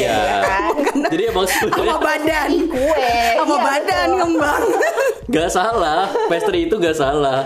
Iya. 0.05 0.21
Jadi 1.13 1.23
emang 1.27 1.49
Sama 1.49 1.65
sebenarnya 1.65 1.97
badan. 1.99 2.51
kue 2.69 3.13
Sama 3.35 3.49
iya, 3.51 3.65
badan 3.65 4.07
betul. 4.07 4.19
ngembang. 4.21 4.63
nggak 5.29 5.49
salah. 5.49 6.09
Pastry 6.27 6.67
itu 6.67 6.75
nggak 6.75 6.97
salah. 6.97 7.45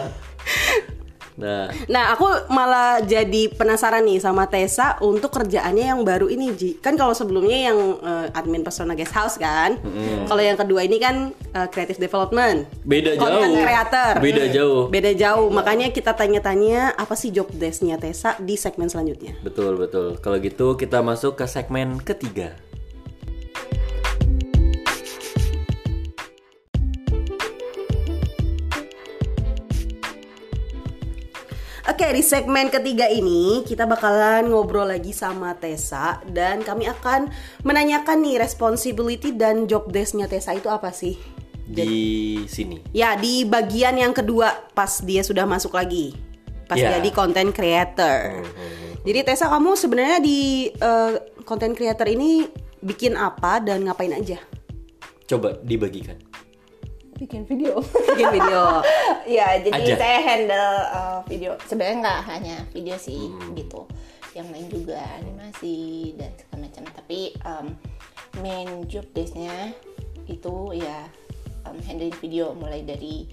Nah, 1.32 1.72
Nah, 1.88 2.12
aku 2.12 2.28
malah 2.52 3.00
jadi 3.00 3.48
penasaran 3.48 4.04
nih 4.04 4.20
sama 4.20 4.44
Tessa 4.46 5.00
untuk 5.00 5.32
kerjaannya 5.32 5.88
yang 5.88 6.04
baru 6.04 6.28
ini, 6.28 6.52
Ji. 6.52 6.76
Kan 6.76 6.94
kalau 6.94 7.16
sebelumnya 7.16 7.72
yang 7.72 7.78
eh, 7.98 8.36
admin 8.36 8.60
persona 8.60 8.92
guest 8.92 9.16
house 9.16 9.40
kan. 9.40 9.80
Kalau 10.28 10.42
yang 10.44 10.60
kedua 10.60 10.84
ini 10.84 11.00
kan 11.00 11.32
eh, 11.32 11.66
creative 11.72 11.96
development. 11.96 12.68
beda 12.84 13.16
Content 13.16 13.48
jauh. 13.48 13.64
creator. 13.64 14.12
Beda 14.20 14.44
jauh. 14.52 14.82
Beda 14.92 15.10
jauh. 15.16 15.48
Makanya 15.48 15.88
kita 15.88 16.12
tanya-tanya 16.12 16.92
apa 16.94 17.16
sih 17.16 17.32
job 17.32 17.48
desk-nya 17.48 17.96
Tessa 17.96 18.36
di 18.36 18.60
segmen 18.60 18.92
selanjutnya. 18.92 19.32
Betul 19.40 19.80
betul. 19.80 20.20
Kalau 20.20 20.36
gitu 20.36 20.76
kita 20.76 21.00
masuk 21.00 21.40
ke 21.40 21.48
segmen 21.48 21.96
ketiga. 21.98 22.54
Oke, 31.92 32.08
di 32.08 32.24
segmen 32.24 32.72
ketiga 32.72 33.04
ini 33.04 33.60
kita 33.68 33.84
bakalan 33.84 34.48
ngobrol 34.48 34.88
lagi 34.88 35.12
sama 35.12 35.52
Tessa 35.60 36.24
dan 36.24 36.64
kami 36.64 36.88
akan 36.88 37.28
menanyakan 37.68 38.24
nih 38.24 38.40
responsibility 38.40 39.36
dan 39.36 39.68
job 39.68 39.92
desk-nya 39.92 40.24
Tessa 40.24 40.56
itu 40.56 40.72
apa 40.72 40.88
sih? 40.88 41.20
Di 41.68 42.40
sini. 42.48 42.80
Ya, 42.96 43.12
di 43.12 43.44
bagian 43.44 44.00
yang 44.00 44.16
kedua 44.16 44.72
pas 44.72 45.04
dia 45.04 45.20
sudah 45.20 45.44
masuk 45.44 45.76
lagi. 45.76 46.16
Pas 46.64 46.80
Ya. 46.80 46.96
jadi 46.96 47.12
content 47.12 47.52
creator. 47.52 48.40
Jadi 49.04 49.28
Tessa 49.28 49.52
kamu 49.52 49.76
sebenarnya 49.76 50.24
di 50.24 50.72
eh, 50.72 51.12
content 51.44 51.76
creator 51.76 52.08
ini 52.08 52.48
bikin 52.80 53.20
apa 53.20 53.60
dan 53.60 53.84
ngapain 53.84 54.16
aja? 54.16 54.40
Coba 55.28 55.60
dibagikan. 55.60 56.16
Bikin 57.16 57.44
video. 57.44 57.80
Bikin 57.82 58.28
video. 58.30 58.80
ya 59.38 59.58
jadi 59.58 59.72
Aja. 59.74 59.94
saya 59.96 60.18
handle 60.20 60.74
uh, 60.90 61.18
video. 61.24 61.52
Sebenarnya 61.64 61.96
nggak 62.00 62.20
hanya 62.28 62.56
video 62.70 62.96
sih 62.96 63.28
Hmm. 63.28 63.52
gitu. 63.54 63.84
Yang 64.32 64.46
lain 64.48 64.66
juga 64.68 64.98
animasi 65.18 65.76
dan 66.16 66.30
segala 66.34 66.58
macam. 66.62 66.82
Tapi 66.88 67.20
um, 67.44 67.66
main 68.38 68.68
job 68.86 69.04
desknya 69.12 69.76
itu 70.24 70.54
ya 70.72 71.04
um, 71.64 71.76
handling 71.84 72.14
video. 72.18 72.52
Mulai 72.52 72.80
dari 72.82 73.28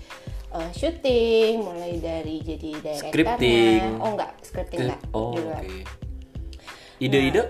uh, 0.52 0.70
syuting 0.72 1.62
mulai 1.62 1.98
dari 1.98 2.42
jadi 2.42 2.70
direkturnya 2.78 3.38
Scripting. 3.38 3.82
oh 4.02 4.10
enggak 4.12 4.32
scripting 4.42 4.80
enggak 4.86 5.02
Oh, 5.14 5.32
oke. 5.32 5.78
Ide-ide? 7.00 7.44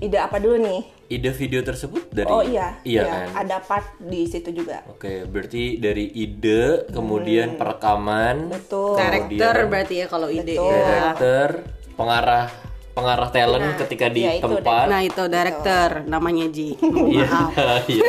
Ide 0.00 0.18
apa 0.18 0.40
dulu 0.40 0.56
nih 0.58 0.80
ide 1.12 1.30
video 1.30 1.60
tersebut 1.60 2.08
dari 2.08 2.26
oh 2.26 2.40
iya 2.40 2.80
Iya 2.82 3.00
iya, 3.00 3.04
kan? 3.04 3.26
ada 3.38 3.56
part 3.60 3.86
di 3.98 4.24
situ 4.24 4.48
juga 4.50 4.80
Oke, 4.86 5.24
berarti 5.24 5.76
dari 5.76 6.08
ide, 6.10 6.88
kemudian 6.88 7.54
perekaman, 7.54 8.36
Hmm. 8.42 8.50
betul 8.50 8.94
Director 8.94 9.54
berarti 9.66 9.94
ya 9.96 10.06
kalau 10.06 10.28
ide 10.28 10.52
Betul. 10.52 10.68
ya. 10.68 10.80
director, 10.82 11.48
pengarah 11.92 12.46
pengarah 12.92 13.28
talent 13.30 13.64
Nah, 13.66 13.78
ketika 13.78 14.06
di 14.06 14.20
iya, 14.20 14.36
itu 14.36 14.44
tempat. 14.44 14.84
Nah, 14.84 15.00
itu 15.00 15.22
director 15.26 15.88
namanya 16.04 16.44
Ji. 16.46 16.76
Iya, 16.76 17.24
Maaf. 17.24 17.88
iya. 17.88 18.04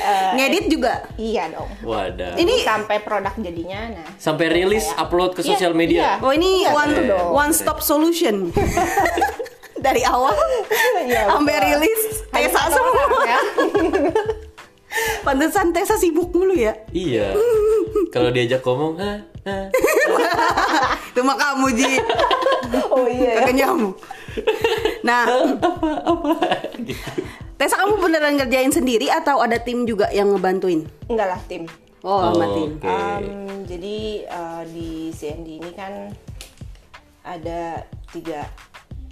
uh, 0.00 0.30
Ngedit 0.32 0.64
juga. 0.68 1.04
iya 1.14 1.44
dong 1.48 1.68
Wadah. 1.82 2.32
ini 2.34 2.60
sampai 2.60 2.96
produk 2.98 3.36
jadinya 3.36 3.92
nah 3.92 4.08
Sampai 4.16 4.48
rilis 4.48 4.88
upload 4.94 5.32
ke 5.32 5.42
Iya, 5.42 5.48
sosial 5.50 5.72
media. 5.74 6.00
iya. 6.00 6.12
Oh, 6.18 6.32
ini 6.32 6.64
Iya, 6.64 6.72
one 6.72 6.92
betul 6.94 7.24
one 7.30 7.52
stop 7.52 7.78
solution. 7.80 8.48
Dari 9.80 10.00
awal 10.02 10.36
Iya, 11.00 11.28
sampai 11.30 11.54
betul. 11.54 11.66
rilis 11.66 12.00
Satu 12.46 12.72
semua. 12.72 13.20
ya. 13.24 13.40
Pantesan 15.26 15.70
Tessa 15.70 15.94
sibuk 15.94 16.32
mulu 16.32 16.52
ya. 16.52 16.74
Iya. 16.90 17.36
Kalau 18.10 18.30
diajak 18.30 18.58
ngomong, 18.60 18.96
"Hah, 18.96 19.18
hah." 19.44 19.66
Itu 21.06 21.20
mah 21.20 21.36
kamu 21.36 21.66
Ji. 21.72 21.90
oh 22.88 23.06
iya 23.06 23.30
ya. 23.30 23.38
Kagak 23.40 23.54
nyamuk. 23.56 23.94
Nah, 25.00 25.24
Tessa 27.54 27.76
kamu 27.76 28.00
beneran 28.00 28.34
ngerjain 28.34 28.72
sendiri 28.72 29.06
atau 29.06 29.38
ada 29.38 29.60
tim 29.60 29.84
juga 29.84 30.08
yang 30.10 30.32
ngebantuin? 30.32 30.88
enggak 31.06 31.28
lah 31.28 31.40
tim 31.44 31.68
Oh, 32.00 32.32
sama 32.32 32.40
Oh, 32.42 32.52
tim. 32.56 32.70
Oke. 32.74 32.88
Um, 32.88 33.24
jadi 33.68 33.96
uh, 34.26 34.62
di 34.64 35.12
CND 35.12 35.60
ini 35.60 35.70
kan 35.70 36.08
ada 37.20 37.84
tiga 38.08 38.48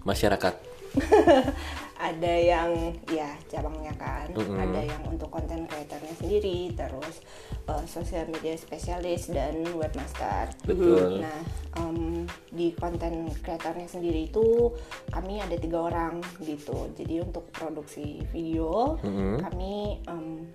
masyarakat. 0.02 0.54
ada 1.98 2.34
yang 2.38 2.94
ya 3.10 3.34
cabangnya 3.50 3.90
kan 3.98 4.30
ada 4.54 4.80
yang 4.86 5.02
untuk 5.10 5.28
konten 5.34 5.66
creatornya 5.66 6.14
sendiri 6.14 6.70
terus 6.78 7.22
uh, 7.66 7.82
sosial 7.90 8.30
media 8.30 8.54
spesialis 8.54 9.28
dan 9.34 9.66
webmaster 9.74 10.54
Betul. 10.62 11.26
nah 11.26 11.42
em, 11.82 12.22
di 12.54 12.70
konten 12.78 13.34
kreatornya 13.42 13.90
sendiri 13.90 14.30
itu 14.30 14.70
kami 15.10 15.42
ada 15.42 15.58
tiga 15.58 15.90
orang 15.90 16.22
gitu 16.38 16.86
jadi 16.94 17.26
untuk 17.26 17.50
produksi 17.50 18.22
video 18.30 18.94
kami 19.42 19.98
em, 20.06 20.46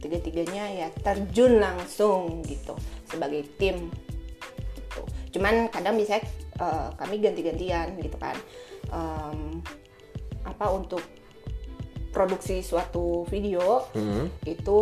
tiga-tiganya 0.00 0.64
ya 0.72 0.88
terjun 1.04 1.60
langsung 1.60 2.40
gitu 2.44 2.76
sebagai 3.08 3.44
tim 3.56 3.92
gitu. 4.96 5.02
Cuman 5.38 5.68
kadang 5.68 5.96
bisa 5.98 6.20
eh, 6.20 6.88
kami 6.96 7.20
ganti-gantian 7.20 7.96
gitu 8.00 8.16
kan. 8.16 8.36
Em, 8.92 9.60
apa 10.46 10.66
untuk 10.70 11.02
produksi 12.08 12.62
suatu 12.62 13.26
video 13.26 13.84
Hmm. 13.92 14.32
itu 14.42 14.78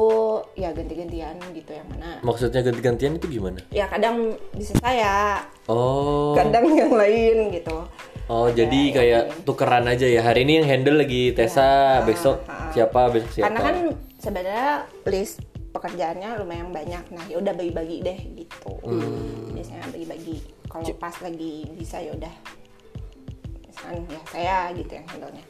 ya 0.54 0.70
ganti-gantian 0.70 1.34
gitu 1.50 1.72
yang 1.72 1.88
mana 1.88 2.22
Maksudnya 2.22 2.62
ganti-gantian 2.62 3.18
itu 3.18 3.26
gimana? 3.28 3.58
ya 3.68 3.88
kadang 3.88 4.32
bisa 4.52 4.70
saya 4.78 5.42
Oh. 5.66 6.30
kadang 6.34 6.70
yang 6.70 6.92
lain 6.92 7.50
gitu 7.50 7.82
Oh, 8.24 8.48
jadi 8.48 8.80
kayak 8.90 9.44
tukeran 9.44 9.84
aja 9.84 10.08
ya. 10.08 10.24
Hari 10.24 10.48
ini 10.48 10.56
yang 10.56 10.66
handle 10.66 10.96
lagi 10.96 11.36
Tessa, 11.36 12.00
besok 12.00 12.40
siapa, 12.72 13.12
besok 13.12 13.28
siapa. 13.30 13.52
karena 13.52 13.60
kan 13.60 13.76
sebenarnya 14.16 14.70
list 15.04 15.44
pekerjaannya 15.68 16.38
lumayan 16.38 16.70
banyak 16.70 17.04
nah 17.10 17.24
ya 17.26 17.36
udah 17.36 17.52
bagi-bagi 17.52 18.00
deh 18.00 18.16
gitu 18.34 18.72
Hmm. 18.80 19.52
biasanya 19.52 19.90
bagi-bagi 19.90 20.40
kalau 20.64 20.88
pas 20.96 21.12
lagi 21.20 21.68
bisa 21.74 21.98
ya 21.98 22.14
udah 22.14 22.34
misalkan 23.66 24.06
ya 24.08 24.20
saya 24.24 24.56
gitu 24.72 24.92
yang 24.94 25.06
handle-nya 25.06 25.44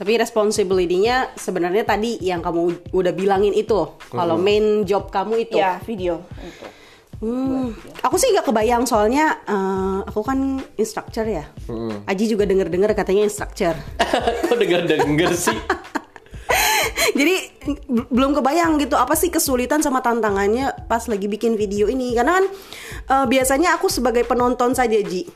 Tapi 0.00 0.16
responsibility-nya 0.16 1.36
sebenarnya 1.36 1.84
tadi 1.84 2.16
yang 2.24 2.40
kamu 2.40 2.88
udah 2.88 3.12
bilangin 3.12 3.52
itu. 3.52 4.00
Kalau 4.08 4.40
main 4.40 4.88
job 4.88 5.12
kamu 5.12 5.44
itu. 5.44 5.60
ya 5.60 5.76
video 5.84 6.24
Hmm, 7.20 7.76
aku 8.00 8.16
sih 8.16 8.32
gak 8.32 8.48
kebayang 8.48 8.88
soalnya 8.88 9.44
eh, 9.44 9.98
aku 10.08 10.24
kan 10.24 10.56
instructor 10.80 11.28
ya. 11.28 11.44
Aji 12.08 12.24
juga 12.32 12.48
denger-denger 12.48 12.96
katanya 12.96 13.28
instructor. 13.28 13.76
Kok 14.48 14.56
denger-denger 14.56 15.30
sih? 15.36 15.52
Jadi 17.10 17.34
belum 18.10 18.38
kebayang 18.38 18.80
gitu 18.80 18.96
apa 18.96 19.12
sih 19.18 19.28
kesulitan 19.28 19.84
sama 19.84 20.00
tantangannya 20.00 20.88
pas 20.88 21.04
lagi 21.10 21.26
bikin 21.28 21.54
video 21.60 21.90
ini 21.90 22.16
karena 22.16 22.40
kan 22.40 22.46
eh, 23.10 23.26
biasanya 23.28 23.76
aku 23.76 23.90
sebagai 23.92 24.24
penonton 24.24 24.72
saja 24.72 24.96
Ji. 25.00 25.26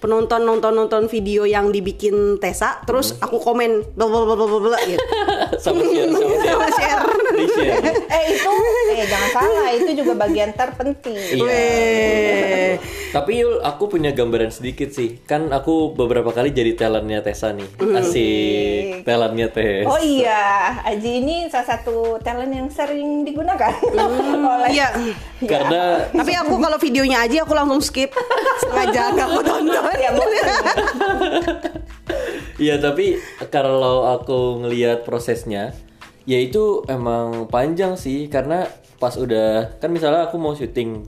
Penonton 0.00 0.46
nonton 0.46 0.72
nonton 0.72 1.10
video 1.10 1.44
yang 1.44 1.74
dibikin 1.74 2.38
Tessa 2.40 2.80
terus 2.86 3.18
aku 3.20 3.42
komen 3.42 3.96
bla 3.96 4.06
bla 4.06 4.22
bla 4.24 4.34
bla 4.34 4.58
bla 4.60 4.78
gitu. 4.86 5.02
sama 5.64 5.82
share, 5.82 6.12
sama 6.14 6.68
share. 6.78 7.04
Share. 7.38 7.76
Di-share. 7.84 8.08
eh 8.08 8.24
itu 8.30 8.52
eh 8.90 9.06
jangan 9.06 9.30
salah 9.30 9.68
itu 9.70 9.90
juga 9.94 10.12
bagian 10.16 10.50
terpenting 10.52 11.16
Iya. 11.16 11.44
Weh. 11.44 12.70
Tapi 13.08 13.32
Yul, 13.38 13.60
aku 13.60 13.88
punya 13.88 14.10
gambaran 14.10 14.50
sedikit 14.50 14.90
sih. 14.90 15.20
Kan 15.22 15.48
aku 15.48 15.90
beberapa 15.90 16.28
kali 16.30 16.50
jadi 16.50 16.76
talentnya 16.76 17.20
Tessa 17.20 17.48
nih. 17.50 17.64
Asik, 17.94 19.02
talentnya 19.02 19.48
Tessa. 19.48 19.86
oh 19.86 19.96
iya 19.98 20.44
Aji 20.82 21.10
ini 21.18 21.36
salah 21.46 21.64
satu 21.70 21.96
talent 22.18 22.50
yang 22.50 22.68
sering 22.68 23.22
digunakan 23.22 23.72
oleh 23.86 24.68
Iya. 24.70 24.88
Karena 25.38 26.00
Tapi 26.06 26.32
aku 26.34 26.56
kalau 26.56 26.76
videonya 26.76 27.20
aja 27.20 27.42
aku 27.42 27.52
langsung 27.52 27.80
skip 27.80 28.12
sengaja 28.58 29.12
gak 29.12 29.26
aku 29.26 29.40
tonton. 29.42 29.92
ya 29.94 30.10
Iya 32.56 32.80
tapi 32.80 33.20
kalau 33.46 34.08
aku 34.08 34.64
ngelihat 34.64 35.04
prosesnya, 35.04 35.76
ya 36.26 36.38
itu 36.42 36.82
emang 36.90 37.46
panjang 37.46 37.94
sih 37.94 38.26
karena 38.26 38.66
pas 38.98 39.14
udah 39.14 39.78
kan 39.78 39.88
misalnya 39.88 40.26
aku 40.26 40.36
mau 40.36 40.52
syuting, 40.52 41.06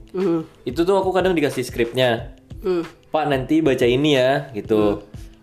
itu 0.63 0.79
tuh 0.81 0.95
aku 0.95 1.11
kadang 1.11 1.35
dikasih 1.35 1.61
skripnya, 1.61 2.33
Hmm. 2.59 2.83
Pak 3.09 3.25
nanti 3.31 3.63
baca 3.63 3.87
ini 3.87 4.19
ya 4.19 4.51
gitu. 4.51 4.99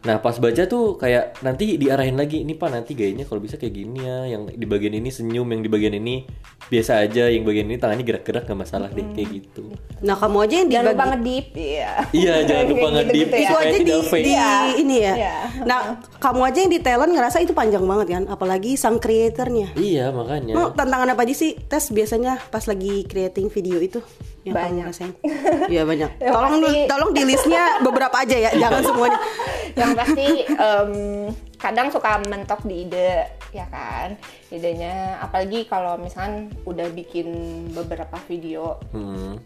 Nah 0.07 0.23
pas 0.23 0.39
baca 0.39 0.63
tuh 0.71 0.95
kayak 0.95 1.43
nanti 1.43 1.75
diarahin 1.75 2.15
lagi, 2.15 2.47
ini 2.47 2.55
Pak 2.55 2.71
nanti 2.71 2.95
gayanya 2.95 3.27
kalau 3.27 3.43
bisa 3.43 3.59
kayak 3.59 3.75
gini 3.75 4.07
ya, 4.07 4.39
yang 4.39 4.47
di 4.47 4.63
bagian 4.63 4.95
ini 4.95 5.11
senyum, 5.11 5.51
yang 5.51 5.67
di 5.67 5.71
bagian 5.71 5.99
ini 5.99 6.23
biasa 6.71 7.03
aja, 7.03 7.27
yang 7.27 7.43
bagian 7.43 7.67
ini 7.67 7.75
tangannya 7.83 8.07
gerak-gerak 8.07 8.47
nggak 8.47 8.61
masalah 8.63 8.87
deh 8.95 9.03
kayak 9.19 9.43
gitu. 9.43 9.67
Nah 10.07 10.15
kamu 10.15 10.47
aja 10.47 10.55
yang 10.63 10.69
jangan 10.71 10.87
lupa 10.95 11.05
ngedip 11.11 11.47
iya 11.59 11.91
Iya 12.15 12.35
jangan 12.49 12.65
lupa 12.71 12.89
ngedip 12.95 13.27
ya. 13.27 13.37
itu 13.37 13.51
supaya 13.51 13.67
aja 13.67 13.79
di, 13.83 13.93
fake. 14.07 14.23
di 14.23 14.31
Iya. 14.31 14.53
ini 14.79 14.97
ya. 15.03 15.15
Iya. 15.19 15.35
Nah, 15.67 15.81
kamu 16.23 16.41
aja 16.47 16.59
yang 16.63 16.73
di 16.73 16.81
talent 16.81 17.13
ngerasa 17.13 17.37
itu 17.43 17.51
panjang 17.51 17.83
banget 17.83 18.07
kan, 18.15 18.23
apalagi 18.31 18.79
sang 18.79 19.03
kreatornya. 19.03 19.75
Iya 19.75 20.15
makanya. 20.15 20.55
Mau 20.55 20.71
tantangan 20.71 21.11
apa 21.11 21.27
aja 21.27 21.35
sih 21.35 21.59
tes 21.67 21.91
biasanya 21.91 22.39
pas 22.55 22.63
lagi 22.71 23.03
creating 23.11 23.51
video 23.51 23.83
itu 23.83 23.99
yang 24.47 24.55
kamu 24.55 24.62
Banyak. 24.62 24.85
rasain? 24.87 25.12
Iya 25.75 25.83
banyak. 25.83 26.11
Yang 26.16 26.33
Tolong 26.33 26.53
pasti- 26.57 26.87
tolong 26.87 27.11
di 27.11 27.23
listnya 27.25 27.62
beberapa 27.81 28.16
aja 28.16 28.37
ya, 28.38 28.51
jangan 28.57 28.83
semuanya. 28.88 29.18
yang 29.75 29.92
pasti 29.92 30.27
em, 30.66 30.90
kadang 31.57 31.88
suka 31.88 32.16
mentok 32.23 32.62
di 32.62 32.87
ide 32.87 33.27
ya 33.51 33.66
kan 33.66 34.16
idenya 34.49 35.18
apalagi 35.18 35.64
kalau 35.64 35.97
misalkan 35.97 36.49
udah 36.62 36.88
bikin 36.90 37.29
beberapa 37.70 38.16
video 38.25 38.81
Hmm. 38.88 39.37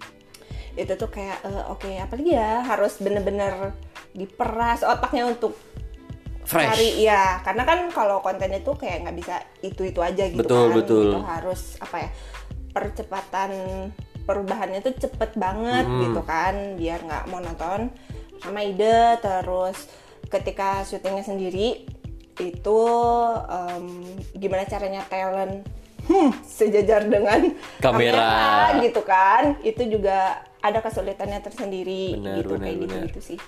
itu 0.72 0.92
tuh 0.92 1.09
kayak 1.09 1.42
eh, 1.42 1.64
oke 1.66 1.90
apalagi 1.96 2.31
ya 2.31 2.62
harus 2.62 2.94
bener-bener 2.96 3.74
diperas 4.12 4.83
otaknya 4.83 5.27
untuk 5.27 5.55
Fresh. 6.42 6.66
cari 6.68 6.88
ya 7.01 7.38
karena 7.40 7.62
kan 7.64 7.79
kalau 7.88 8.18
kontennya 8.20 8.59
tuh 8.61 8.74
kayak 8.74 9.03
nggak 9.03 9.16
bisa 9.16 9.35
itu 9.61 9.83
itu 9.85 9.98
aja 9.98 10.24
gitu 10.24 10.40
Betul, 10.40 10.62
kan 10.64 10.77
betul. 10.77 11.07
Itu 11.09 11.20
harus 11.22 11.61
apa 11.79 11.96
ya 12.01 12.11
percepatan 12.70 13.51
perubahannya 14.31 14.79
tuh 14.81 14.95
cepet 14.97 15.35
banget 15.35 15.83
Hmm. 15.83 16.01
gitu 16.05 16.23
kan 16.23 16.55
biar 16.77 17.03
nggak 17.03 17.25
monoton 17.27 17.90
sama 18.38 18.62
ide 18.62 18.95
terus 19.19 19.90
ketika 20.25 20.81
syutingnya 20.83 21.23
sendiri 21.23 21.83
itu 22.38 22.81
em, 23.45 23.85
gimana 24.33 24.64
caranya 24.64 25.03
talent 25.05 25.66
hmm, 26.03 26.31
sejajar 26.57 27.05
dengan 27.05 27.51
Kamera. 27.79 28.79
gitu 28.79 29.03
kan 29.03 29.59
itu 29.61 29.83
juga 29.90 30.38
ada 30.59 30.79
kesulitannya 30.79 31.40
tersendiri 31.40 32.14
Benar, 32.14 32.37
gitu 32.38 32.53
benar, 32.55 32.62
kayak 32.62 32.77
gitu 32.79 32.95
benar. 32.95 33.07
gitu 33.09 33.21
sih 33.27 33.40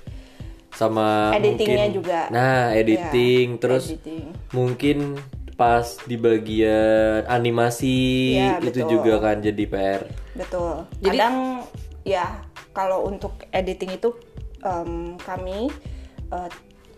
sama 0.71 1.33
Editingnya 1.33 1.87
mungkin- 1.87 1.97
juga. 1.97 2.21
nah 2.29 2.73
editing 2.73 3.47
Ya, 3.51 3.61
terus 3.61 3.85
editing. 3.87 4.25
mungkin 4.51 4.99
pas 5.53 5.85
di 6.03 6.17
bagian 6.17 7.29
animasi 7.29 8.01
Ya, 8.35 8.57
itu 8.59 8.81
betul. 8.81 8.89
juga 8.91 9.21
kan 9.23 9.37
jadi 9.39 9.65
PR 9.65 10.03
Betul. 10.33 10.87
Jadi- 11.01 11.19
Kadang 11.19 11.37
ya 12.03 12.41
kalau 12.73 13.07
untuk 13.07 13.37
editing 13.53 13.95
itu 13.95 14.11
em, 14.65 15.15
kami 15.21 15.69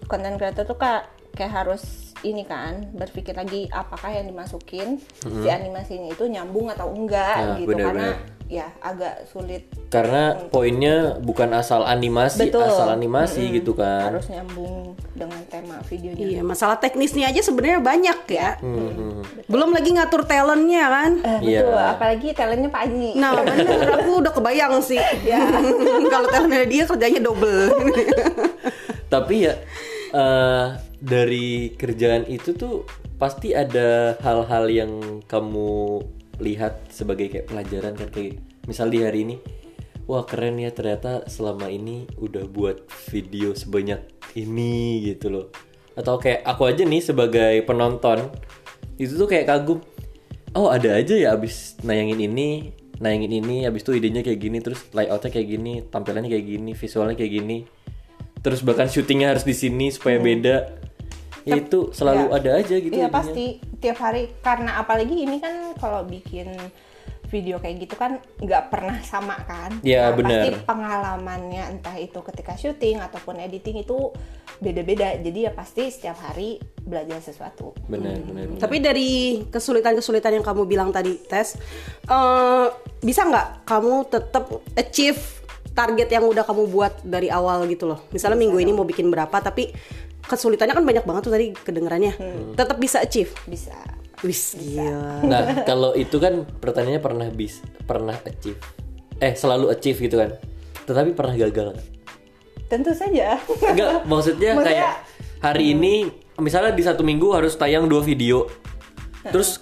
konten 0.06 0.38
creator 0.38 0.62
tuh 0.64 0.78
kayak 0.78 1.10
kayak 1.34 1.50
harus 1.64 2.13
ini 2.24 2.42
kan 2.42 2.88
berpikir 2.90 3.32
lagi 3.32 3.68
apakah 3.68 4.10
yang 4.10 4.26
dimasukin 4.26 4.96
si 5.20 5.46
animasinya 5.46 6.08
itu 6.08 6.24
nyambung 6.24 6.66
atau 6.68 6.88
enggak 6.88 7.36
Nah, 7.36 7.56
gitu 7.56 7.68
benar, 7.70 7.84
karena 7.86 8.08
benar. 8.10 8.32
ya 8.44 8.66
agak 8.78 9.14
sulit 9.26 9.62
karena 9.88 10.22
poinnya 10.48 10.96
bukan 11.18 11.48
asal 11.52 11.80
animasi 11.82 12.48
Betul. 12.48 12.64
asal 12.64 12.88
animasi 12.88 13.48
gitu 13.52 13.72
kan 13.72 14.10
harus 14.10 14.26
nyambung 14.26 14.92
dengan 15.14 15.38
tema 15.46 15.78
videonya. 15.84 16.26
Iya, 16.26 16.40
masalah 16.42 16.76
teknisnya 16.76 17.30
aja 17.30 17.38
sebenarnya 17.38 17.78
banyak 17.78 18.18
ya. 18.28 18.58
Hmm, 18.58 19.22
Belum 19.46 19.70
lagi 19.70 19.94
ngatur 19.94 20.26
talentnya 20.26 20.84
kan. 20.84 21.10
Eh, 21.22 21.40
Iya. 21.46 21.60
betul, 21.62 21.78
apalagi 21.78 22.28
talentnya 22.32 22.66
Pak 22.68 22.82
Haji. 22.82 23.10
Nah, 23.14 23.30
bener 23.38 23.90
aku 23.94 24.10
udah 24.18 24.32
kebayang 24.32 24.74
sih. 24.82 24.98
Kalau 26.12 26.26
talentnya 26.26 26.66
dia 26.66 26.82
kerjanya 26.84 27.20
double. 27.22 27.70
tapi 29.06 29.46
ya 29.46 29.54
eh, 30.14 30.66
dari 31.02 31.74
kerjaan 31.74 32.30
itu 32.30 32.54
tuh 32.54 32.86
pasti 33.18 33.50
ada 33.52 34.14
hal-hal 34.22 34.70
yang 34.70 34.92
kamu 35.26 36.02
lihat 36.38 36.90
sebagai 36.90 37.30
kayak 37.30 37.46
pelajaran 37.50 37.94
kan 37.94 38.08
kayak 38.10 38.42
misal 38.66 38.90
di 38.90 39.02
hari 39.02 39.22
ini 39.26 39.36
wah 40.10 40.26
keren 40.26 40.60
ya 40.60 40.70
ternyata 40.74 41.24
selama 41.30 41.70
ini 41.70 42.06
udah 42.20 42.44
buat 42.46 42.86
video 43.08 43.56
sebanyak 43.56 44.04
ini 44.36 45.00
gitu 45.12 45.32
loh. 45.32 45.46
Atau 45.94 46.18
kayak 46.18 46.42
aku 46.42 46.68
aja 46.68 46.82
nih 46.82 47.02
sebagai 47.02 47.54
penonton 47.64 48.28
itu 48.98 49.14
tuh 49.14 49.26
kayak 49.30 49.46
kagum 49.50 49.80
oh 50.54 50.70
ada 50.70 50.98
aja 50.98 51.14
ya 51.18 51.34
abis 51.34 51.78
nayangin 51.82 52.30
ini 52.30 52.74
nayangin 53.02 53.42
ini 53.42 53.56
abis 53.66 53.82
itu 53.82 53.98
idenya 53.98 54.22
kayak 54.22 54.38
gini 54.38 54.58
terus 54.62 54.86
layoutnya 54.94 55.30
kayak 55.34 55.48
gini 55.50 55.72
tampilannya 55.90 56.30
kayak 56.30 56.46
gini 56.46 56.70
visualnya 56.78 57.18
kayak 57.18 57.32
gini 57.42 57.66
terus 58.44 58.60
bahkan 58.60 58.86
syutingnya 58.86 59.32
harus 59.32 59.42
di 59.42 59.52
sini 59.52 59.88
supaya 59.88 60.20
beda 60.20 60.56
ya 61.42 61.56
itu 61.56 61.88
selalu 61.90 62.24
Ya. 62.24 62.36
ada 62.36 62.50
aja 62.58 62.74
gitu 62.76 62.92
Iya 62.92 63.08
idenya. 63.08 63.12
pasti 63.12 63.44
tiap 63.78 63.98
hari 63.98 64.32
karena 64.38 64.76
apalagi 64.76 65.16
ini 65.18 65.36
kan 65.38 65.72
kalau 65.74 66.04
bikin 66.04 66.52
video 67.26 67.58
kayak 67.58 67.82
gitu 67.82 67.96
kan 67.96 68.22
nggak 68.38 68.70
pernah 68.70 68.94
sama 69.02 69.34
kan. 69.42 69.82
Iya, 69.82 70.06
Nah, 70.06 70.14
benar. 70.14 70.40
Pasti 70.44 70.62
pengalamannya 70.62 71.64
entah 71.68 71.96
itu 71.98 72.22
ketika 72.22 72.54
syuting 72.54 73.02
ataupun 73.02 73.42
editing 73.42 73.82
itu 73.82 74.14
beda-beda. 74.56 75.18
Jadi 75.18 75.42
ya 75.42 75.50
pasti 75.50 75.90
setiap 75.90 76.14
hari 76.16 76.62
belajar 76.78 77.18
sesuatu. 77.18 77.74
benar 77.84 78.22
benar 78.22 78.44
benar. 78.46 78.60
Tapi 78.62 78.76
dari 78.78 79.10
kesulitan-kesulitan 79.50 80.30
yang 80.32 80.46
kamu 80.46 80.62
bilang 80.64 80.88
tadi, 80.88 81.18
tes, 81.18 81.58
eh, 82.04 82.66
bisa 83.02 83.26
nggak 83.26 83.66
kamu 83.66 83.94
tetap 84.06 84.44
achieve 84.72 85.18
target 85.74 86.08
yang 86.08 86.24
udah 86.24 86.46
kamu 86.46 86.70
buat 86.70 87.02
dari 87.02 87.28
awal 87.28 87.66
gitu 87.66 87.84
loh? 87.84 88.06
Misalnya 88.10 88.38
minggu 88.38 88.56
ini 88.56 88.70
mau 88.70 88.86
bikin 88.86 89.10
berapa, 89.10 89.34
tapi 89.38 89.74
kesulitannya 90.24 90.72
kan 90.72 90.84
banyak 90.86 91.04
banget 91.04 91.22
tuh 91.26 91.32
tadi 91.34 91.46
kedengarannya. 91.52 92.12
Tetap 92.54 92.78
bisa 92.78 93.02
achieve. 93.02 93.34
Bisa. 93.44 93.74
Wis, 94.24 94.56
gila. 94.56 95.20
Nah, 95.20 95.66
kalau 95.68 95.92
itu 95.92 96.16
kan 96.16 96.48
pertanyaannya 96.48 97.02
pernah 97.02 97.28
bis, 97.28 97.60
pernah 97.84 98.16
achieve. 98.24 98.56
Eh, 99.20 99.36
selalu 99.36 99.68
achieve 99.68 100.00
gitu 100.00 100.16
kan. 100.16 100.40
Tetapi 100.88 101.12
pernah 101.12 101.36
gagal 101.36 101.76
nggak? 101.76 101.86
Tentu 102.72 102.96
saja. 102.96 103.36
Enggak, 103.60 104.08
maksudnya 104.08 104.50
Maksudnya- 104.56 104.64
kayak 104.64 104.94
hari 105.44 105.76
ini 105.76 106.08
misalnya 106.40 106.72
di 106.72 106.80
satu 106.80 107.04
minggu 107.04 107.36
harus 107.36 107.52
tayang 107.58 107.84
dua 107.84 108.00
video. 108.00 108.48
Terus 109.28 109.60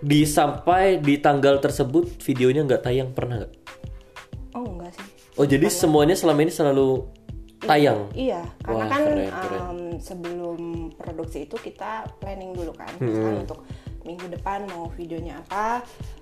di 0.00 0.24
sampai 0.24 0.96
di 0.96 1.20
tanggal 1.20 1.60
tersebut 1.60 2.24
videonya 2.24 2.64
nggak 2.64 2.80
tayang 2.80 3.12
pernah 3.12 3.44
nggak? 3.44 3.52
Oh 4.56 4.64
enggak 4.64 4.96
sih. 4.96 5.09
Oh 5.40 5.48
jadi 5.48 5.72
semuanya 5.72 6.12
selama 6.12 6.44
ini 6.44 6.52
selalu 6.52 7.08
tayang. 7.64 8.12
Iya, 8.12 8.44
karena 8.60 8.84
Wah, 8.84 8.88
kan 8.92 9.00
keren, 9.08 9.28
keren. 9.32 9.60
em, 9.64 9.80
sebelum 9.96 10.60
produksi 10.92 11.48
itu 11.48 11.56
kita 11.56 12.12
planning 12.20 12.52
dulu 12.52 12.76
kan, 12.76 12.92
Hmm. 13.00 13.08
misalkan 13.08 13.36
untuk 13.48 13.60
minggu 14.04 14.26
depan 14.28 14.68
mau 14.68 14.92
videonya 14.92 15.40
apa, 15.48 15.80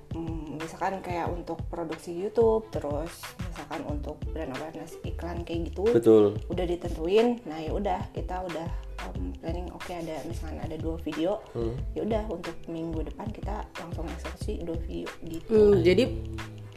Hmm, 0.08 0.56
misalkan 0.56 1.04
kayak 1.04 1.28
untuk 1.28 1.60
produksi 1.68 2.16
YouTube, 2.16 2.64
terus 2.72 3.12
misalkan 3.44 3.84
untuk 3.84 4.16
brand 4.32 4.56
awareness 4.56 4.96
iklan 5.04 5.44
kayak 5.44 5.68
gitu, 5.68 5.84
Betul. 5.84 6.32
udah 6.48 6.64
ditentuin. 6.64 7.36
Nah 7.44 7.60
ya 7.60 7.76
udah 7.76 8.00
kita 8.16 8.40
udah 8.48 8.66
em, 9.04 9.36
planning, 9.36 9.68
oke 9.68 9.92
ada 9.92 10.16
misalkan 10.24 10.64
ada 10.64 10.80
dua 10.80 10.96
video, 11.04 11.44
Hmm. 11.52 11.76
ya 11.92 12.08
udah 12.08 12.24
untuk 12.32 12.56
minggu 12.66 13.04
depan 13.04 13.28
kita 13.30 13.68
langsung 13.76 14.08
eksekusi 14.08 14.64
dua 14.64 14.80
video 14.80 15.12
gitu. 15.28 15.52
Hmm, 15.52 15.84
jadi 15.84 16.04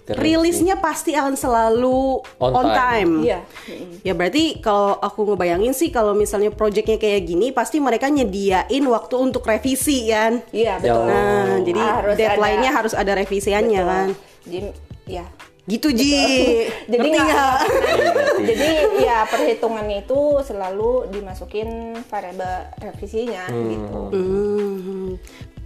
Rilisnya 0.03 0.75
pasti 0.75 1.13
akan 1.13 1.33
selalu 1.33 2.19
On 2.37 2.51
on, 2.51 2.65
time. 2.65 2.73
time. 2.73 3.11
Iya. 3.21 3.39
Mm-mm. 3.65 3.91
Ya 4.01 4.13
berarti 4.13 4.43
kalau 4.57 4.97
aku 4.97 5.23
ngebayangin 5.25 5.71
sih 5.71 5.87
kalau 5.87 6.11
misalnya 6.11 6.49
projectnya 6.49 6.97
kayak 6.97 7.21
gini 7.23 7.49
pasti 7.49 7.77
mereka 7.77 8.07
nyediain 8.07 8.83
waktu 8.83 9.15
untuk 9.15 9.41
revisi 9.41 10.07
kan. 10.07 10.41
Iya 10.49 10.77
betul. 10.77 11.05
Nah, 11.05 11.61
jadi 11.61 11.81
Harus 11.81 12.15
deadline-nya 12.15 12.69
ada- 12.69 12.77
harus 12.77 12.93
ada 12.93 13.11
revisiannya 13.13 13.79
Betul. 13.79 13.91
kan. 13.91 14.07
Jadi 14.43 14.59
ya 15.07 15.25
Gitu 15.61 15.93
Ji. 15.93 16.17
jadi 16.91 17.05
nggak 17.05 17.21
nggak? 17.23 17.57
jadi 18.49 18.69
ya 18.97 19.17
perhitungannya 19.23 20.01
itu 20.01 20.19
selalu 20.41 21.05
dimasukin 21.07 21.69
variabel 22.03 22.65
revisinya 22.81 23.45
gitu 23.47 24.01
Hmm. 24.09 25.09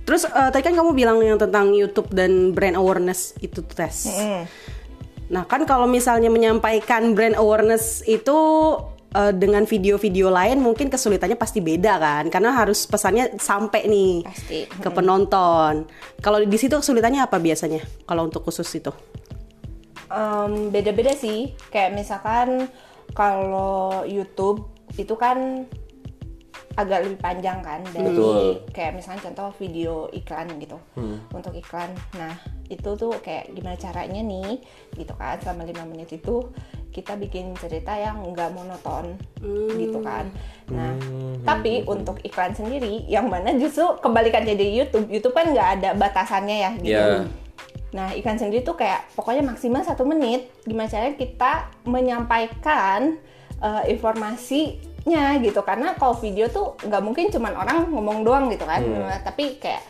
Terus 0.06 0.30
eh, 0.30 0.50
tadi 0.54 0.62
kan 0.62 0.78
kamu 0.78 0.94
bilang 0.94 1.18
yang 1.26 1.42
tentang 1.42 1.74
YouTube 1.74 2.14
dan 2.14 2.54
brand 2.54 2.78
awareness 2.78 3.34
itu 3.42 3.66
tes. 3.66 4.06
Mm. 4.06 4.44
Nah 5.34 5.44
kan 5.50 5.66
kalau 5.66 5.90
misalnya 5.90 6.30
menyampaikan 6.30 7.18
brand 7.18 7.34
awareness 7.34 8.06
itu 8.06 8.38
eh, 9.18 9.34
dengan 9.34 9.66
video-video 9.66 10.30
lain 10.30 10.62
mungkin 10.62 10.94
kesulitannya 10.94 11.36
pasti 11.36 11.60
beda 11.60 11.98
kan 11.98 12.24
karena 12.30 12.54
harus 12.54 12.86
pesannya 12.86 13.34
sampai 13.42 13.90
nih 13.90 14.14
pasti 14.22 14.70
ke 14.70 14.90
penonton. 14.94 15.90
Kalau 16.22 16.38
di 16.38 16.58
situ 16.62 16.78
kesulitannya 16.78 17.26
apa 17.26 17.42
biasanya 17.42 17.82
kalau 18.06 18.30
untuk 18.30 18.46
khusus 18.46 18.70
itu? 18.78 18.94
Em, 20.06 20.70
beda-beda 20.70 21.18
sih 21.18 21.58
kayak 21.74 21.98
misalkan 21.98 22.70
kalau 23.18 24.06
YouTube 24.06 24.70
itu 25.02 25.18
kan 25.18 25.66
agak 26.76 27.08
lebih 27.08 27.20
panjang 27.24 27.64
kan 27.64 27.80
dari 27.96 28.12
Betul. 28.12 28.68
kayak 28.76 29.00
misalnya 29.00 29.32
contoh 29.32 29.48
video 29.56 30.12
iklan 30.12 30.48
gitu. 30.60 30.78
Untuk 31.32 31.56
iklan. 31.56 31.96
Nah 32.20 32.36
itu 32.68 32.90
tuh 33.00 33.16
kayak 33.24 33.56
gimana 33.56 33.80
caranya 33.80 34.22
nih 34.22 34.60
gitu 35.00 35.14
kan. 35.16 35.40
Selama 35.40 35.64
lima 35.64 35.84
menit 35.88 36.12
itu 36.12 36.52
kita 36.92 37.20
bikin 37.20 37.56
cerita 37.60 37.96
yang 37.96 38.24
nggak 38.32 38.52
monoton 38.52 39.16
gitu 39.80 40.00
kan. 40.04 40.28
Nah 40.68 40.92
tapi 41.48 41.88
untuk 41.88 42.20
iklan 42.28 42.52
sendiri 42.52 43.08
yang 43.08 43.32
mana 43.32 43.56
justru 43.56 43.96
kebalikannya 44.04 44.56
dari 44.60 44.76
YouTube. 44.76 45.08
YouTube 45.08 45.36
kan 45.36 45.56
nggak 45.56 45.70
ada 45.80 45.90
batasannya 45.96 46.58
ya 46.60 46.72
gitu. 46.84 46.92
Ya. 46.92 47.24
Nah, 47.96 48.12
ikan 48.12 48.36
sendiri 48.36 48.60
tuh 48.60 48.76
kayak 48.76 49.08
pokoknya 49.16 49.40
maksimal 49.40 49.80
satu 49.80 50.04
menit. 50.04 50.52
Gimana 50.68 50.92
caranya 50.92 51.16
kita 51.16 51.72
menyampaikan 51.88 53.16
eh, 53.64 53.84
informasinya 55.06 55.38
gitu? 55.38 55.62
Karena 55.62 55.94
kalau 55.94 56.18
video 56.18 56.50
tuh 56.50 56.76
nggak 56.82 57.02
mungkin 57.06 57.30
cuman 57.30 57.54
orang 57.54 57.78
ngomong 57.94 58.26
doang 58.26 58.46
gitu 58.50 58.66
kan, 58.66 58.82
Nah, 58.82 59.22
tapi 59.22 59.62
kayak 59.62 59.86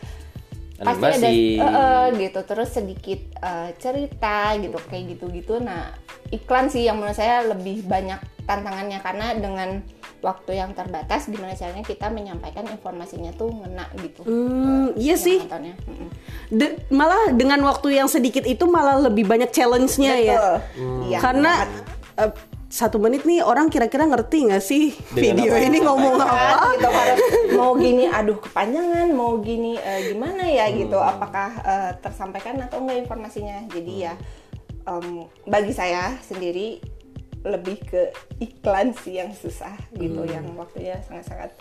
pasti 0.76 1.08
ada 1.08 1.28
eh, 1.32 1.60
eh, 1.64 2.04
gitu. 2.20 2.40
Terus 2.44 2.68
sedikit 2.68 3.20
eh, 3.40 3.70
cerita 3.80 4.52
gitu 4.60 4.76
kayak 4.86 5.16
gitu-gitu. 5.16 5.56
Nah, 5.58 5.88
iklan 6.28 6.68
sih 6.68 6.84
yang 6.84 7.00
menurut 7.00 7.16
saya 7.16 7.48
lebih 7.48 7.88
banyak 7.88 8.20
tantangannya 8.44 9.00
karena 9.02 9.34
dengan 9.34 9.82
waktu 10.24 10.58
yang 10.58 10.72
terbatas, 10.72 11.28
gimana 11.28 11.54
caranya 11.54 11.84
kita 11.84 12.08
menyampaikan 12.08 12.66
informasinya 12.66 13.30
tuh 13.36 13.52
ngena 13.52 13.86
gitu. 14.00 14.24
Hmm, 14.24 14.96
iya 14.96 15.14
sih. 15.14 15.42
nontonnya. 15.44 15.74
De- 16.50 16.78
malah 16.90 17.30
dengan 17.36 17.60
waktu 17.66 18.00
yang 18.00 18.08
sedikit 18.08 18.42
itu 18.42 18.64
malah 18.66 19.00
lebih 19.02 19.26
banyak 19.26 19.50
challenge-nya 19.52 20.14
ya. 20.18 20.38
Betul. 20.38 20.56
Iya, 21.10 21.18
Karena. 21.20 21.52
Satu 22.66 22.98
menit 22.98 23.22
nih 23.22 23.46
orang 23.46 23.70
kira-kira 23.70 24.10
ngerti 24.10 24.50
nggak 24.50 24.64
sih 24.64 24.90
Dengan 25.14 25.38
video 25.46 25.52
apa 25.54 25.66
ini 25.70 25.78
ngomong 25.86 26.14
apa? 26.18 26.74
gitu 26.74 26.90
mau 27.54 27.72
gini 27.78 28.04
aduh 28.10 28.38
kepanjangan 28.42 29.08
mau 29.14 29.38
gini 29.38 29.78
eh, 29.78 30.10
gimana 30.12 30.44
ya 30.50 30.66
gitu. 30.74 30.98
Apakah 30.98 31.50
eh, 31.62 31.90
tersampaikan 32.02 32.58
atau 32.58 32.82
enggak 32.82 33.06
informasinya? 33.06 33.70
Jadi 33.70 33.92
ya 34.02 34.18
em, 34.82 35.30
bagi 35.46 35.70
saya 35.70 36.18
sendiri 36.20 36.82
lebih 37.46 37.78
ke 37.86 38.10
iklan 38.42 38.90
sih 38.98 39.22
yang 39.22 39.30
susah 39.30 39.72
gitu 39.94 40.26
yang 40.26 40.42
waktunya 40.58 40.98
sangat-sangat 41.06 41.54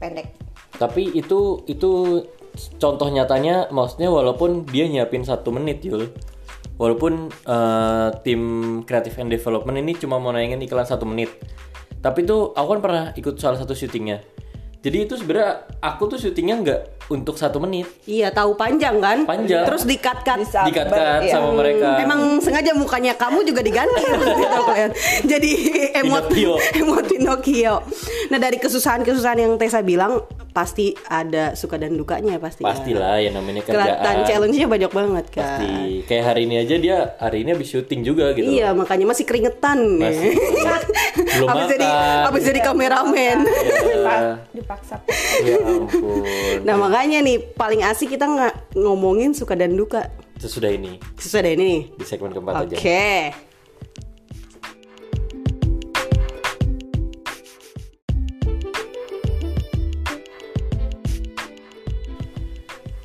pendek. 0.00 0.32
Tapi 0.80 1.12
itu 1.12 1.60
itu 1.68 2.24
contoh 2.80 3.08
nyatanya 3.12 3.68
maksudnya 3.68 4.08
walaupun 4.08 4.64
dia 4.64 4.88
nyiapin 4.88 5.22
satu 5.22 5.52
menit 5.52 5.84
Yul 5.84 6.08
Walaupun 6.78 7.12
eh, 7.28 8.08
tim 8.22 8.42
creative 8.82 9.18
and 9.18 9.28
development 9.28 9.76
ini 9.76 9.92
cuma 9.92 10.16
mau 10.16 10.30
nayangin 10.30 10.62
iklan 10.62 10.86
satu 10.86 11.02
menit 11.02 11.26
Tapi 11.98 12.22
tuh 12.22 12.54
aku 12.54 12.68
kan 12.72 12.80
pernah 12.80 13.04
ikut 13.12 13.34
salah 13.34 13.58
satu 13.58 13.74
syutingnya 13.74 14.22
Jadi 14.78 15.04
itu 15.04 15.18
sebenarnya 15.18 15.66
aku 15.82 16.06
tuh 16.06 16.14
syutingnya 16.16 16.54
nggak 16.56 16.80
untuk 17.10 17.34
satu 17.34 17.58
menit 17.58 17.90
Iya 18.06 18.30
tahu 18.30 18.54
panjang 18.54 19.02
kan? 19.02 19.26
Panjang. 19.26 19.66
Terus 19.66 19.82
di 19.82 19.98
cut 19.98 20.22
cut. 20.22 20.38
Bisa. 20.38 20.62
Dikat-kat 20.62 21.26
Iya. 21.26 21.34
sama 21.34 21.50
mereka 21.50 21.98
Emang 21.98 22.38
sengaja 22.38 22.70
mukanya 22.72 23.18
kamu 23.18 23.42
juga 23.42 23.58
diganti 23.58 23.98
gitu 24.22 24.38
kalian. 24.38 24.90
Jadi 25.26 25.50
emot 25.98 26.30
emot 26.78 27.04
Pinocchio. 27.10 27.82
Nah 28.30 28.38
dari 28.38 28.62
kesusahan-kesusahan 28.62 29.42
yang 29.42 29.58
Tessa 29.58 29.82
bilang 29.82 30.22
pasti 30.50 30.90
ada 31.04 31.52
suka 31.52 31.76
dan 31.76 31.94
dukanya 31.94 32.34
pasti. 32.36 32.60
Pastilah 32.60 33.16
ya 33.16 33.30
namanya 33.30 33.62
Kelihatan 33.62 33.94
kerjaan 33.94 34.18
challenge-nya 34.24 34.66
banyak 34.66 34.90
banget 34.90 35.24
kan. 35.30 35.42
Pasti 35.44 35.72
Kayak 36.04 36.24
hari 36.26 36.40
ini 36.44 36.54
aja 36.58 36.74
dia 36.76 36.98
hari 37.16 37.38
ini 37.40 37.50
habis 37.52 37.68
syuting 37.68 38.00
juga 38.02 38.32
gitu 38.32 38.44
Iya 38.44 38.72
makanya 38.72 39.06
masih 39.06 39.22
keringetan 39.22 39.78
Masih. 39.96 40.34
nih. 40.34 40.34
Belum 41.38 41.48
Abis 41.48 41.64
jadi 41.68 41.86
makan. 41.86 42.26
abis 42.28 42.42
jadi 42.44 42.60
kameramen. 42.62 43.38
Ya, 43.88 44.18
dipaksa 44.50 44.96
ya 45.40 45.56
ampun 45.60 46.24
Nah 46.62 46.74
makanya 46.76 47.18
nih 47.20 47.36
paling 47.52 47.82
asik 47.82 48.10
kita 48.10 48.24
nggak 48.24 48.54
ngomongin 48.74 49.30
suka 49.32 49.54
dan 49.54 49.74
duka. 49.74 50.10
Sesudah 50.36 50.70
ini 50.70 50.98
Sesudah 51.14 51.50
ini 51.50 51.62
nih. 51.62 51.80
di 51.94 52.04
segmen 52.04 52.30
keempat 52.30 52.66
Oke. 52.66 52.78
aja 52.78 53.47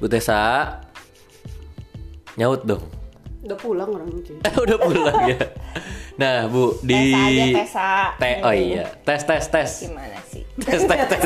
Bu 0.04 0.12
Tessa 0.12 0.68
Nyaut 2.36 2.68
dong. 2.68 2.84
Udah 3.40 3.56
pulang 3.56 3.88
orang 3.88 4.12
cuy. 4.20 4.36
Udah 4.68 4.78
pulang 4.78 5.32
ya. 5.32 5.40
Nah 6.20 6.52
Bu 6.52 6.76
di 6.84 7.16
Tessa 7.16 7.24
aja 7.24 7.46
Tessa 7.56 7.90
Te- 8.20 8.42
Oh 8.44 8.52
iya. 8.52 8.84
Tes 9.00 9.24
tes 9.24 9.44
tes. 9.48 9.72
Gimana 9.88 10.20
sih? 10.28 10.44
Tes 10.60 10.84
tes 10.84 11.08
tes. 11.08 11.24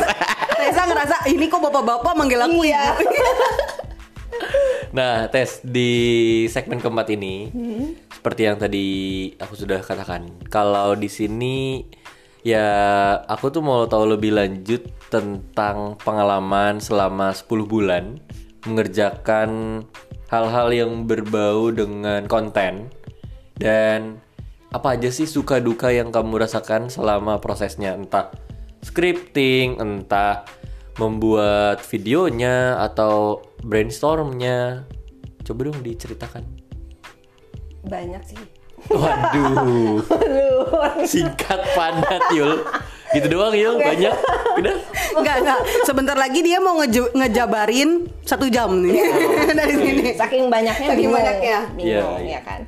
Tessa 0.54 0.82
ngerasa 0.86 1.26
ini 1.26 1.50
kok 1.50 1.58
bapak-bapak 1.58 2.14
manggil 2.14 2.38
aku 2.38 2.62
Iya. 2.62 2.94
ibu. 2.94 3.10
Nah, 4.88 5.26
tes 5.28 5.66
di 5.66 5.92
segmen 6.48 6.78
keempat 6.78 7.10
ini, 7.10 7.50
seperti 8.08 8.42
yang 8.46 8.56
tadi 8.56 8.88
aku 9.36 9.54
sudah 9.54 9.82
katakan, 9.82 10.30
kalau 10.48 10.94
di 10.94 11.10
sini 11.10 11.84
ya 12.42 12.66
aku 13.20 13.50
tuh 13.50 13.60
mau 13.60 13.84
tahu 13.86 14.16
lebih 14.16 14.32
lanjut 14.32 14.86
tentang 15.10 15.98
pengalaman 16.00 16.80
selama 16.80 17.34
10 17.34 17.50
bulan 17.66 18.22
mengerjakan 18.68 19.82
hal-hal 20.28 20.68
yang 20.76 21.08
berbau 21.08 21.72
dengan 21.72 22.28
konten 22.28 22.92
dan 23.56 24.20
apa 24.76 25.00
aja 25.00 25.08
sih 25.08 25.24
suka 25.24 25.64
duka 25.64 25.88
yang 25.90 26.12
kamu 26.12 26.44
rasakan 26.44 26.92
selama 26.92 27.40
prosesnya 27.40 27.96
entah 27.96 28.30
scripting, 28.84 29.80
entah 29.80 30.44
membuat 31.00 31.80
videonya 31.88 32.78
atau 32.82 33.46
brainstormnya. 33.64 34.84
Coba 35.48 35.72
dong 35.72 35.80
diceritakan. 35.82 36.44
banyak 37.88 38.20
sih 38.36 38.42
Waduh, 38.88 40.00
singkat 41.04 41.62
padat 41.74 42.24
Yul. 42.32 42.62
Gitu 43.10 43.28
doang 43.28 43.52
Yul, 43.52 43.76
banyak. 43.78 44.14
Udah. 44.56 44.76
Enggak, 45.14 45.36
enggak. 45.42 45.60
Sebentar 45.82 46.14
lagi 46.14 46.40
dia 46.40 46.58
mau 46.58 46.78
ngeju- 46.78 47.12
ngejabarin 47.12 48.06
satu 48.22 48.46
jam 48.48 48.70
nih 48.78 49.00
dari 49.60 49.74
sini. 49.74 50.04
saking 50.14 50.48
banyaknya 50.48 50.88
Saking 50.88 51.00
bingung, 51.02 51.16
banyaknya. 51.16 51.58
bingung 51.74 52.20
Iya, 52.20 52.22
iya. 52.22 52.32
ya 52.34 52.42
kan 52.44 52.62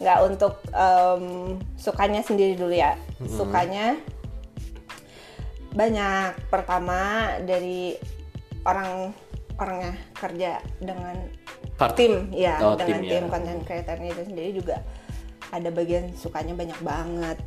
nggak 0.00 0.18
untuk 0.24 0.54
em, 0.72 1.24
sukanya 1.76 2.24
sendiri 2.24 2.56
dulu 2.56 2.72
ya 2.72 2.96
sukanya 3.28 4.00
banyak 5.70 6.40
pertama 6.48 7.00
dari 7.40 7.94
orang 8.64 9.12
orangnya 9.54 9.92
kerja 10.14 10.50
dengan 10.78 11.16
Part- 11.76 11.96
tim 11.96 12.28
ya 12.30 12.56
Oh, 12.60 12.74
dengan 12.74 13.00
tim, 13.00 13.10
tim, 13.10 13.22
ya. 13.22 13.28
konten 13.28 13.56
kreatornya 13.60 14.08
itu 14.10 14.22
sendiri 14.26 14.50
juga 14.54 14.76
ada 15.50 15.68
bagian 15.68 16.14
sukanya 16.14 16.54
banyak 16.54 16.78
banget 16.80 17.38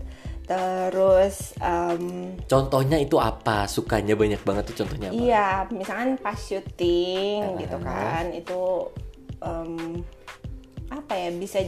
terus 0.43 1.55
em, 1.57 2.35
Contohnya 2.45 2.99
itu 2.99 3.15
apa? 3.15 3.63
Sukanya 3.63 4.11
banyak 4.13 4.43
banget 4.43 4.63
tuh 4.67 4.83
contohnya 4.83 5.07
apa? 5.07 5.15
Iya, 5.15 5.47
misalkan 5.71 6.19
pas 6.19 6.35
syuting 6.35 7.39
Ah. 7.47 7.59
gitu 7.63 7.77
kan, 7.79 8.23
itu 8.29 8.61
em, 9.39 10.03
apa 10.91 11.13
ya 11.15 11.31
bisa 11.31 11.63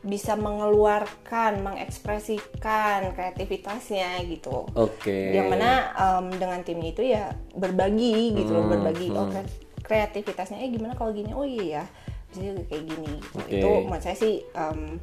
bisa 0.00 0.38
mengeluarkan, 0.38 1.60
mengekspresikan 1.60 3.12
kreativitasnya 3.12 4.24
gitu. 4.24 4.64
Oke. 4.72 5.36
Yang 5.36 5.46
mana 5.52 5.70
em, 5.92 6.26
dengan 6.32 6.60
tim 6.62 6.80
itu 6.80 7.04
ya 7.04 7.28
berbagi 7.52 8.40
gitu 8.40 8.56
loh, 8.56 8.64
Hmm, 8.64 8.72
berbagi 8.72 9.12
oh 9.12 9.28
hmm. 9.28 9.32
kre- 9.36 9.52
kreativitasnya 9.82 10.64
eh 10.64 10.72
gimana 10.72 10.96
kalau 10.96 11.12
gini? 11.12 11.36
Oh 11.36 11.44
iya 11.44 11.82
ya, 11.82 11.84
bisa 12.30 12.40
juga 12.40 12.62
kayak 12.66 12.84
gini. 12.86 13.12
Gitu. 13.20 13.36
Oke. 13.36 13.52
Itu 13.52 13.68
menurut 13.84 14.00
saya 14.00 14.16
sih 14.16 14.34
em, 14.48 14.96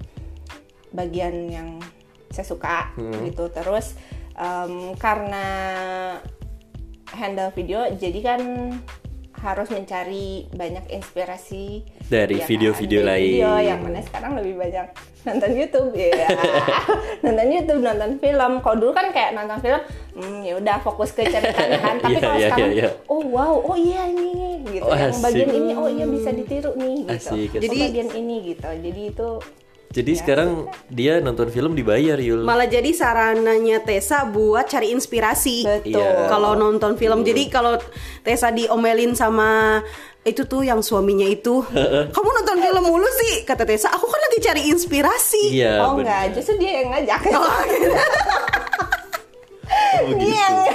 bagian 0.94 1.34
yang 1.48 1.70
saya 2.30 2.46
suka 2.46 2.94
Hmm. 2.94 3.26
gitu. 3.26 3.50
Terus 3.50 3.98
em, 4.34 4.94
karena 4.96 5.46
handle 7.12 7.52
video 7.52 7.86
jadi 7.94 8.20
kan 8.24 8.42
harus 9.36 9.68
mencari 9.70 10.48
banyak 10.50 10.88
inspirasi 10.88 11.84
Dari 12.02 12.40
ya 12.40 12.48
video-video 12.48 13.00
Dari 13.02 13.10
lain. 13.12 13.34
video 13.36 13.52
yang 13.60 13.80
mana 13.84 14.00
sekarang 14.02 14.40
lebih 14.40 14.56
banyak 14.56 14.88
nonton 15.24 15.52
YouTube 15.54 15.92
ya 15.94 16.28
nonton 17.24 17.48
YouTube 17.50 17.82
nonton 17.82 18.12
film 18.18 18.52
kalau 18.60 18.76
dulu 18.78 18.92
kan 18.94 19.12
kayak 19.12 19.36
nonton 19.36 19.60
film 19.60 19.82
hmm, 20.16 20.40
ya 20.42 20.54
udah 20.58 20.78
fokus 20.80 21.12
ke 21.12 21.28
ceritanya 21.28 21.76
kan 21.78 21.96
tapi 22.02 22.14
Iya, 22.14 22.22
kalau 22.22 22.36
iya, 22.36 22.48
sekarang 22.50 22.72
iya, 22.72 22.82
iya. 22.82 22.90
oh 23.06 23.22
wow 23.26 23.54
oh 23.62 23.76
iya 23.76 24.02
ini 24.08 24.32
gitu 24.66 24.84
Oh, 24.84 24.96
yang 24.96 25.12
asik. 25.12 25.22
bagian 25.22 25.50
ini 25.52 25.72
oh 25.74 25.90
iya 25.92 26.06
bisa 26.08 26.30
ditiru 26.32 26.72
nih 26.74 26.96
gitu 27.04 27.12
Asik, 27.12 27.28
asik. 27.30 27.52
oh, 27.52 27.62
Jadi- 27.62 27.82
bagian 27.84 28.10
ini 28.16 28.36
gitu 28.48 28.70
jadi 28.72 29.02
itu 29.06 29.30
Jadi 29.94 30.12
Ya, 30.18 30.20
sekarang 30.26 30.50
dia 30.90 31.22
nonton 31.22 31.54
film 31.54 31.78
dibayar 31.78 32.18
Yul. 32.18 32.42
Malah 32.42 32.66
jadi 32.66 32.90
sarananya 32.98 33.78
Tessa 33.86 34.26
buat 34.26 34.66
cari 34.66 34.90
inspirasi. 34.90 35.70
betul 35.70 36.02
Iya. 36.02 36.34
Kalau 36.34 36.58
nonton 36.58 36.98
film. 36.98 37.22
Jadi 37.22 37.46
kalau 37.54 37.78
Tessa 38.26 38.50
diomelin 38.50 39.14
sama 39.14 39.82
itu 40.24 40.48
tuh 40.48 40.64
yang 40.64 40.80
suaminya 40.80 41.28
itu, 41.28 41.62
kamu 42.10 42.30
nonton 42.42 42.58
film 42.64 42.84
mulu 42.88 43.06
sih, 43.22 43.44
kata 43.46 43.68
Tessa. 43.70 43.92
Aku 43.94 44.08
kan 44.10 44.18
lagi 44.18 44.40
cari 44.42 44.62
inspirasi. 44.74 45.62
Iya. 45.62 45.84
oh 45.86 46.00
bener. 46.00 46.10
enggak 46.10 46.24
justru 46.42 46.56
dia 46.58 46.72
yang 46.82 46.90
ngajak 46.96 47.22
Oh, 47.38 47.60
gitu. 47.70 47.94
Iya. 50.04 50.74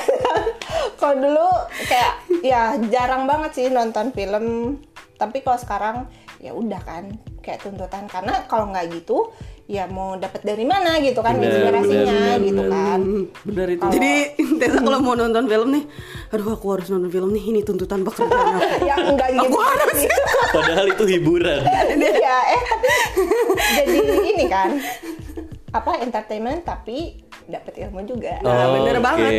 kalau 0.98 1.14
dulu 1.18 1.48
kayak 1.86 2.14
ya 2.42 2.74
jarang 2.90 3.26
banget 3.26 3.50
sih 3.54 3.66
nonton 3.70 4.14
film. 4.14 4.78
Tapi 5.18 5.42
kalau 5.42 5.58
sekarang 5.58 5.96
ya 6.38 6.54
udah 6.54 6.78
kan 6.80 7.10
kayak 7.40 7.60
tuntutan 7.60 8.06
karena 8.06 8.46
kalau 8.46 8.70
nggak 8.70 8.86
gitu 8.92 9.34
ya 9.66 9.84
mau 9.84 10.16
dapat 10.16 10.40
dari 10.40 10.62
mana 10.62 10.96
gitu 10.96 11.18
kan 11.18 11.36
Benar, 11.36 11.50
inspirasinya 11.74 12.06
benar, 12.08 12.38
gitu 12.40 12.62
benar. 12.62 12.72
kan. 12.72 13.00
Benar 13.44 13.66
itu. 13.68 13.80
Kalau- 13.80 13.92
Jadi 13.92 14.12
Tessa 14.56 14.78
kalau 14.80 14.98
mau 14.98 15.14
nonton 15.14 15.44
film 15.44 15.68
nih, 15.70 15.84
aduh 16.30 16.48
aku 16.50 16.66
harus 16.72 16.88
nonton 16.88 17.10
film 17.10 17.30
nih, 17.30 17.44
ini 17.44 17.60
tuntutan 17.60 18.00
pekerjaan 18.00 18.32
aku. 18.56 18.64
ya 18.88 18.94
enggak 18.96 19.28
gitu. 19.28 19.44
Aku 19.44 19.58
harus. 19.60 19.98
Padahal 20.56 20.86
itu 20.88 21.04
hiburan. 21.08 21.60
ya 22.00 22.36
eh 22.48 22.62
tapi 22.64 22.86
jadi 23.76 23.98
ini 24.30 24.44
kan 24.46 24.70
apa 25.68 26.00
entertainment 26.00 26.64
tapi 26.64 27.20
dapat 27.44 27.74
ilmu 27.78 28.00
juga. 28.04 28.40
Nah, 28.40 28.72
bener 28.72 28.96
Oke, 28.96 29.04
banget. 29.04 29.32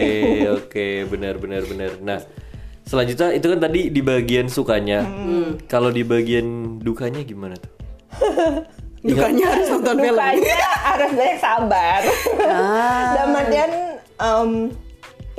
Oke, 0.55 0.87
benar 1.07 1.35
benar 1.37 1.61
benar. 1.65 1.91
Nah, 1.99 2.19
selanjutnya 2.89 3.38
itu 3.38 3.45
kan 3.45 3.60
tadi 3.62 3.82
di 3.93 4.02
bagian 4.02 4.49
sukanya. 4.49 5.06
Hmm. 5.06 5.62
Kalau 5.69 5.93
di 5.93 6.02
bagian 6.02 6.82
dukanya 6.82 7.21
gimana 7.21 7.54
tuh? 7.62 7.71
Dukanya 8.99 9.45
harus 9.56 9.67
nonton 9.71 9.95
film. 9.95 10.12
Dukanya 10.19 10.60
harus 10.84 11.12
banyak 11.15 11.39
sabar. 11.39 12.02
Ah. 12.43 13.08
Dalam 13.15 13.32
artian 13.32 13.71
em, 14.19 14.52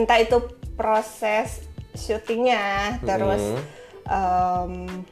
entah 0.00 0.16
itu 0.16 0.38
proses 0.80 1.68
syutingnya, 1.92 2.96
terus 3.04 3.60
em, 4.08 5.04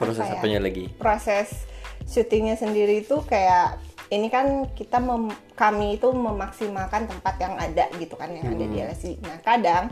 Proses 0.00 0.24
apa 0.24 0.32
ya? 0.32 0.40
apanya 0.40 0.58
lagi? 0.64 0.84
proses 0.96 1.68
syutingnya 2.08 2.56
sendiri 2.56 3.04
itu 3.04 3.20
kayak 3.28 3.76
ini 4.14 4.28
kan 4.28 4.46
kita 4.70 4.98
mem- 4.98 5.28
kami 5.52 5.96
itu 5.96 6.08
memaksimalkan 6.08 7.04
tempat 7.04 7.34
yang 7.36 7.54
ada 7.56 7.90
gitu 7.94 8.14
kan 8.14 8.28
yang 8.28 8.46
ada 8.46 8.64
di 8.64 8.76
Hmm. 8.76 8.86
LSI. 8.86 9.12
Nah 9.20 9.36
kadang 9.40 9.90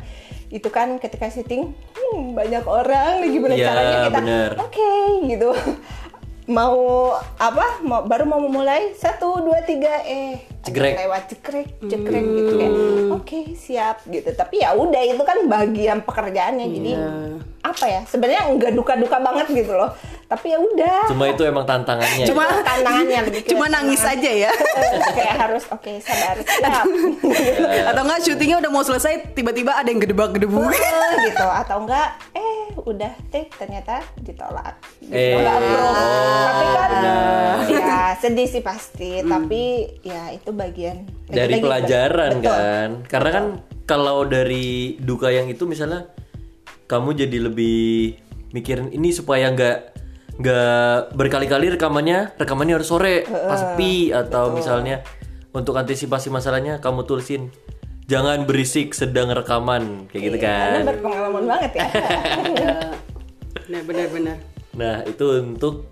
itu 0.48 0.68
kan 0.68 0.96
ketika 0.96 1.26
syuting 1.26 1.70
hmm, 1.92 2.32
banyak 2.32 2.62
orang 2.62 3.24
gimana 3.24 3.52
Iya, 3.52 3.66
caranya 3.66 3.96
kita 4.04 4.20
oke 4.58 4.90
gitu. 5.26 5.50
Mau 6.44 6.74
apa? 7.38 7.78
Mau 7.80 8.02
baru 8.02 8.26
mau 8.26 8.40
memulai 8.40 8.92
satu 8.92 9.38
dua 9.40 9.62
tiga 9.62 10.02
eh 10.02 10.42
Cekrek. 10.60 10.94
lewat 10.96 11.22
cekrek 11.28 11.68
cekrek 11.80 12.24
gitu 12.28 12.50
kayak 12.52 12.72
oke 13.12 13.38
siap 13.56 14.02
gitu. 14.04 14.26
Tapi 14.28 14.58
ya 14.58 14.74
udah 14.74 15.02
itu 15.04 15.22
kan 15.22 15.38
bagian 15.46 15.98
pekerjaannya. 16.00 16.66
Jadi 16.68 16.90
Iya. 16.92 17.10
apa 17.62 17.84
ya? 17.84 18.00
Sebenarnya 18.04 18.42
enggak 18.48 18.74
duka-duka 18.74 19.18
banget 19.18 19.54
gitu 19.54 19.70
loh 19.72 19.94
tapi 20.32 20.56
ya 20.56 20.58
udah 20.64 21.12
Cuma 21.12 21.28
itu 21.28 21.42
emang 21.44 21.68
tantangannya. 21.68 22.24
Cuma 22.24 22.48
Itu 22.48 22.64
tantangannya 22.64 23.18
lebih 23.28 23.40
Cuma 23.52 23.68
nangis 23.68 24.00
aja 24.00 24.30
ya. 24.32 24.48
Eh, 24.48 24.90
kayak 25.20 25.36
harus 25.44 25.64
oke 25.68 25.92
sabar 26.00 26.40
siap 26.40 26.84
Atau 27.92 28.02
enggak 28.08 28.20
syutingnya 28.24 28.56
udah 28.64 28.70
mau 28.72 28.80
selesai 28.80 29.36
tiba-tiba 29.36 29.76
ada 29.76 29.92
yang 29.92 30.00
gedebak-gedebuk. 30.00 30.72
Eh, 30.72 31.12
gitu 31.28 31.44
atau 31.44 31.84
enggak 31.84 32.16
eh 32.32 32.72
udah 32.80 33.12
take 33.28 33.52
ternyata 33.60 34.00
ditolak 34.24 34.74
Eh, 35.12 35.36
ditolak 35.36 35.56
bro 35.60 35.84
oh, 35.84 35.92
tapi 36.40 36.64
kan 36.64 36.90
benar. 36.90 37.56
ya 37.68 37.96
sedih 38.16 38.48
sih 38.48 38.62
pasti 38.64 39.20
tapi 39.22 39.62
ya 40.00 40.32
itu 40.32 40.50
bagian 40.56 41.04
dari 41.28 41.60
lagi-lagi 41.60 41.62
pelajaran 41.62 42.30
betul. 42.40 42.48
kan 42.48 42.90
karena 43.12 43.30
kan 43.30 43.44
kalau 43.84 44.24
dari 44.24 44.96
duka 44.96 45.28
yang 45.28 45.52
itu 45.52 45.68
misalnya 45.68 46.08
kamu 46.88 47.12
jadi 47.12 47.38
lebih 47.52 48.16
mikirin 48.56 48.92
ini 48.92 49.12
supaya 49.12 49.52
nggak 49.52 49.91
nggak 50.32 51.12
berkali-kali 51.12 51.76
rekamannya 51.76 52.32
rekamannya 52.40 52.80
harus 52.80 52.88
sore 52.88 53.28
pas 53.28 53.60
sepi 53.60 54.16
atau 54.16 54.48
misalnya 54.56 55.04
untuk 55.52 55.76
antisipasi 55.76 56.32
masalahnya 56.32 56.80
kamu 56.80 57.04
tulisin 57.04 57.52
jangan 58.08 58.44
berisik 58.44 58.92
sedang 58.92 59.30
rekaman. 59.32 60.08
Kayak 60.10 60.22
gitu 60.26 60.36
Iya, 60.36 60.44
karena 60.44 60.68
kan 60.76 60.86
berpengalaman 60.96 61.44
banget 61.48 61.72
ya. 61.76 61.86
Nah, 63.62 63.78
benar-benar. 63.88 64.36
nah 64.76 65.00
itu 65.06 65.24
untuk 65.38 65.86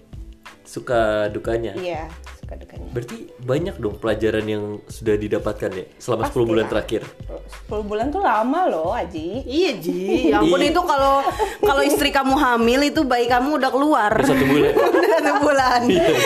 suka 0.67 1.31
dukanya. 1.33 1.73
Iya 1.79 2.13
suka 2.51 2.67
dukanya 2.67 2.87
berarti 2.91 3.17
banyak 3.39 3.75
dong 3.79 3.95
pelajaran 3.95 4.43
yang 4.43 4.65
sudah 4.91 5.15
didapatkan 5.15 5.71
ya 5.71 5.85
selama 6.03 6.27
10 6.27 6.35
bulan 6.43 6.67
Pastilah. 6.67 6.71
terakhir 6.83 7.03
10 7.71 7.87
bulan 7.87 8.07
tuh 8.11 8.23
lama 8.27 8.61
loh 8.67 8.91
Aji 8.91 9.47
Iya 9.47 9.71
Ji, 9.79 10.35
ya 10.35 10.43
ampun 10.43 10.59
Iya. 10.59 10.75
itu 10.75 10.83
kalau 10.83 11.23
kalau 11.63 11.83
istri 11.87 12.11
kamu 12.11 12.35
hamil 12.35 12.81
itu 12.83 13.07
bayi 13.07 13.31
kamu 13.31 13.63
udah 13.63 13.71
keluar. 13.71 14.11
Udah 14.11 14.27
satu 14.27 14.43
bulan 14.45 14.73
Udah 14.99 15.11
satu 15.15 15.33
bulan. 15.39 15.81
Iya. 15.87 16.07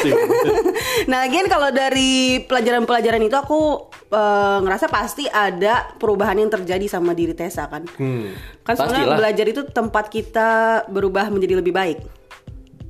Nah, 1.04 1.28
lagian 1.28 1.46
kalau 1.46 1.68
dari 1.68 2.40
pelajaran-pelajaran 2.42 3.20
itu 3.20 3.36
aku 3.36 3.60
eh, 4.08 4.58
ngerasa 4.64 4.88
pasti 4.88 5.28
ada 5.28 5.92
perubahan 5.96 6.38
yang 6.38 6.48
terjadi 6.48 6.88
sama 6.88 7.12
diri 7.12 7.36
Tessa 7.36 7.68
kan. 7.68 7.84
Hmm, 8.00 8.32
Kan 8.64 8.74
sebenarnya 8.74 9.12
belajar 9.12 9.46
itu 9.46 9.60
tempat 9.68 10.08
kita 10.08 10.48
berubah 10.88 11.28
menjadi 11.28 11.60
lebih 11.60 11.74
baik, 11.74 11.98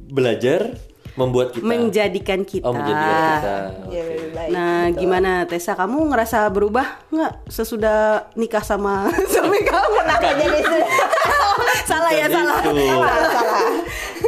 belajar 0.07 0.79
membuat 1.15 1.51
kita 1.51 1.63
menjadikan 1.63 2.43
kita. 2.43 2.65
oh 2.65 2.73
menjadikan 2.73 3.15
kita 3.15 3.55
ya 3.89 4.03
lebih 4.05 4.31
baik 4.31 4.51
Nah, 4.51 4.83
gitu. 4.89 4.99
gimana 5.01 5.31
Tessa? 5.45 5.73
Kamu 5.73 6.11
ngerasa 6.11 6.49
berubah 6.49 7.07
nggak 7.09 7.47
sesudah 7.47 7.99
nikah 8.35 8.61
sama 8.61 9.07
suami 9.33 9.61
kamu? 9.61 9.97
Kenapa 10.01 10.31
jadi 10.35 10.59
salah 11.91 12.11
ya, 12.11 12.27
Bukan 12.27 12.35
salah. 12.37 12.61
itu. 12.61 12.87
salah 12.91 13.15
salah 13.31 13.63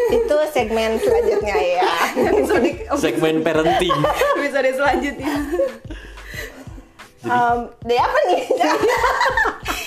itu 0.07 0.37
segmen 0.53 0.91
selanjutnya 0.97 1.57
ya 1.57 1.91
segmen 3.03 3.35
parenting 3.41 3.97
episode 4.37 4.71
selanjutnya. 4.73 5.33
um, 7.25 7.59
deh 7.83 7.99
apa 7.99 8.19
nih 8.29 8.43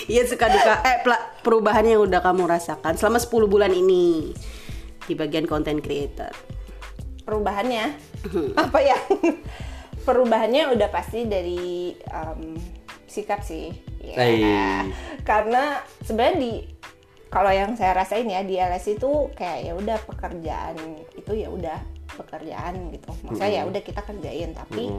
Iya 0.10 0.26
suka 0.26 0.50
duka 0.50 0.82
eh 0.82 1.06
perubahan 1.40 1.86
yang 1.86 2.02
udah 2.02 2.20
kamu 2.20 2.50
rasakan 2.50 2.98
selama 2.98 3.22
10 3.22 3.30
bulan 3.46 3.70
ini 3.70 4.34
di 5.06 5.14
bagian 5.14 5.46
content 5.46 5.80
creator. 5.80 6.34
Perubahannya. 7.30 7.86
Apa 8.66 8.80
ya? 8.82 8.98
Perubahannya 10.08 10.74
udah 10.74 10.90
pasti 10.90 11.30
dari 11.30 11.94
um, 12.10 12.58
sikap 13.06 13.46
sih. 13.46 13.70
Ya 14.02 14.90
karena 15.22 15.86
sebenarnya 16.02 16.38
di 16.42 16.54
kalau 17.30 17.54
yang 17.54 17.78
saya 17.78 17.94
rasain 17.94 18.26
ya 18.26 18.42
di 18.42 18.58
LS 18.58 18.98
itu 18.98 19.30
kayak 19.38 19.70
ya 19.70 19.74
udah 19.78 19.98
pekerjaan 20.02 20.74
itu 21.14 21.32
ya 21.38 21.54
udah 21.54 21.78
pekerjaan 22.18 22.90
gitu. 22.90 23.14
Maksudnya 23.22 23.52
ya 23.54 23.64
udah 23.70 23.82
kita 23.86 24.02
kerjain 24.02 24.58
tapi 24.58 24.90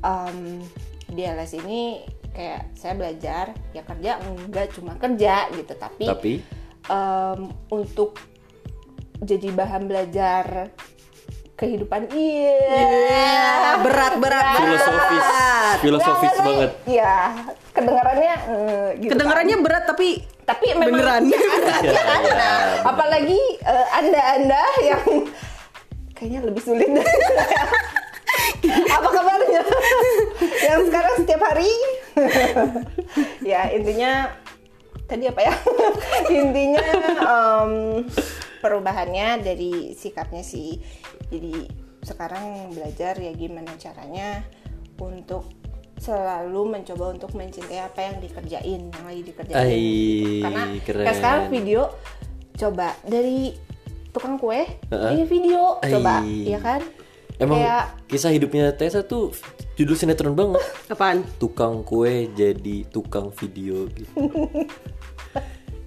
um, 0.00 0.64
di 1.12 1.22
LS 1.28 1.60
ini 1.60 2.08
kayak 2.32 2.72
saya 2.72 2.96
belajar 2.96 3.52
ya 3.76 3.84
kerja 3.84 4.16
enggak 4.24 4.72
cuma 4.72 4.96
kerja 4.96 5.52
gitu. 5.52 5.76
Tapi, 5.76 6.06
tapi? 6.08 6.32
em, 6.88 7.52
untuk 7.68 8.16
jadi 9.22 9.54
bahan 9.54 9.86
belajar 9.86 10.72
kehidupan 11.62 12.10
iya. 12.10 13.78
Berat 13.86 14.14
berat 14.18 14.46
Filosofis, 14.58 15.26
filosofis 15.78 16.32
nggak, 16.34 16.42
banget. 16.42 16.70
Iya, 16.90 17.14
kedengarannya 17.70 18.34
eh, 18.50 18.88
gitu 18.98 19.10
kedengarannya 19.14 19.56
berat 19.62 19.84
tapi 19.86 20.08
kan. 20.18 20.58
tapi 20.58 20.64
memang 20.74 20.98
beneran 20.98 21.22
Iya, 21.30 22.02
iya, 22.26 22.50
apalagi 22.82 23.40
eh, 23.62 23.86
anda-anda 23.94 24.62
yang 24.82 25.02
kayaknya 26.18 26.40
lebih 26.42 26.62
sulit 26.62 26.90
apa 28.94 29.08
kabarnya? 29.10 29.62
Yang 30.62 30.80
sekarang 30.86 31.14
setiap 31.18 31.42
hari. 31.50 31.72
Ya 33.42 33.66
intinya 33.74 34.30
tadi 35.10 35.26
apa 35.26 35.40
ya? 35.42 35.54
Intinya 36.42 36.86
em, 37.26 37.70
perubahannya 38.62 39.42
dari 39.42 39.98
sikapnya 39.98 40.46
sih 40.46 40.78
jadi 41.32 41.64
sekarang 42.04 42.44
belajar 42.70 43.16
ya 43.16 43.32
gimana 43.32 43.72
caranya 43.74 44.44
untuk 45.00 45.48
selalu 45.96 46.76
mencoba 46.78 47.14
untuk 47.14 47.30
mencintai 47.32 47.78
apa 47.80 48.00
yang 48.02 48.16
dikerjain 48.18 48.80
yang 48.90 49.04
lagi 49.06 49.22
dikerjain 49.22 49.56
Ai, 49.56 49.78
gitu. 49.80 50.42
karena 50.42 50.62
keren. 50.82 51.04
kayak 51.06 51.16
sekarang 51.16 51.44
video 51.48 51.80
coba 52.52 52.88
dari 53.02 53.54
tukang 54.10 54.36
kue 54.36 54.66
Heeh. 54.66 55.10
ini 55.14 55.22
video 55.24 55.78
coba 55.80 56.20
Ai. 56.20 56.52
ya 56.52 56.60
kan 56.60 56.82
Emang 57.40 57.58
kayak 57.58 58.06
kisah 58.06 58.30
hidupnya 58.30 58.70
Tessa 58.70 59.02
tuh 59.02 59.34
judul 59.74 59.96
sinetron 59.96 60.36
banget. 60.36 60.62
apaan 60.86 61.26
Tukang 61.40 61.82
kue 61.82 62.30
jadi 62.30 62.86
tukang 62.86 63.34
video 63.34 63.88
gitu. 63.96 64.14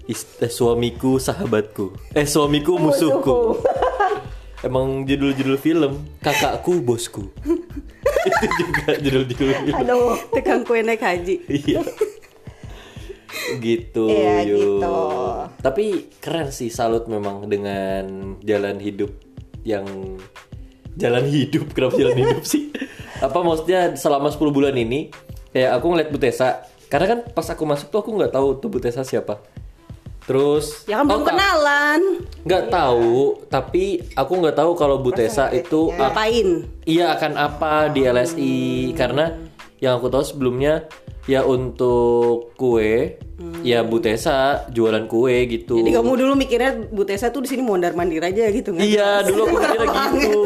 Ist- 0.04 0.36
eh, 0.38 0.52
suamiku 0.52 1.16
sahabatku. 1.16 1.96
Eh 2.12 2.28
suamiku 2.28 2.76
musuhku. 2.76 3.56
Emang 4.66 5.06
judul-judul 5.06 5.56
film. 5.56 6.02
Kakakku 6.20 6.82
bosku. 6.82 7.30
Itu 8.28 8.46
juga 8.58 8.98
judul-judul 8.98 9.50
film. 9.62 9.76
aduh 9.78 10.18
tukang 10.34 10.66
kue 10.66 10.82
naik 10.82 10.98
haji 11.00 11.46
Iya. 11.46 11.86
gitu. 13.62 14.10
Iya, 14.10 14.42
gitu. 14.50 14.98
Tapi 15.62 15.86
keren 16.18 16.50
sih 16.50 16.74
salut 16.74 17.06
memang 17.06 17.46
dengan 17.46 18.36
jalan 18.42 18.82
hidup 18.82 19.14
yang 19.62 19.86
jalan 20.96 21.26
hidup 21.28 21.70
kenapa 21.70 21.96
jalan 21.96 22.18
hidup 22.18 22.42
sih? 22.42 22.74
Apa 23.22 23.46
maksudnya 23.46 23.94
selama 23.94 24.34
10 24.34 24.50
bulan 24.50 24.74
ini 24.74 25.14
kayak 25.52 25.78
aku 25.78 25.86
ngeliat 25.88 26.10
Bu 26.10 26.18
Tessa 26.18 26.66
karena 26.88 27.06
kan 27.08 27.20
pas 27.30 27.46
aku 27.46 27.64
masuk 27.64 27.88
tuh 27.90 28.00
aku 28.02 28.10
nggak 28.14 28.34
tahu 28.34 28.58
tuh 28.58 28.70
Bu 28.72 28.82
Tessa 28.82 29.06
siapa. 29.06 29.42
Terus 30.26 30.90
ya 30.90 31.02
kan 31.02 31.06
belum 31.06 31.22
oh, 31.22 31.28
kenalan. 31.30 32.02
Nggak 32.42 32.64
tahu 32.74 33.18
tapi 33.46 34.02
aku 34.18 34.34
nggak 34.42 34.58
tahu 34.58 34.72
kalau 34.74 34.98
Bu 34.98 35.14
Tessa 35.14 35.54
itu 35.54 35.94
ngapain? 35.94 36.66
Iya 36.90 37.14
akan 37.14 37.34
apa 37.38 37.94
di 37.94 38.10
LSI 38.10 38.94
karena 38.98 39.38
yang 39.78 40.02
aku 40.02 40.10
tahu 40.10 40.26
sebelumnya 40.26 40.90
ya 41.26 41.42
untuk 41.42 42.54
kue 42.58 43.18
ya 43.66 43.82
Bu 43.82 43.98
Tessa 43.98 44.70
jualan 44.70 45.10
kue 45.10 45.50
gitu. 45.50 45.82
jadi 45.82 45.98
kamu 45.98 46.22
dulu 46.22 46.34
mikirnya 46.38 46.72
Bu 46.94 47.02
Tessa 47.02 47.34
tuh 47.34 47.42
di 47.42 47.50
sini 47.50 47.66
mondar 47.66 47.98
mandir 47.98 48.22
aja 48.22 48.46
gitu 48.54 48.78
kan 48.78 48.82
Iya 48.86 49.26
dulu 49.26 49.42
aku 49.50 49.58
kira 49.58 49.86
gitu. 50.22 50.42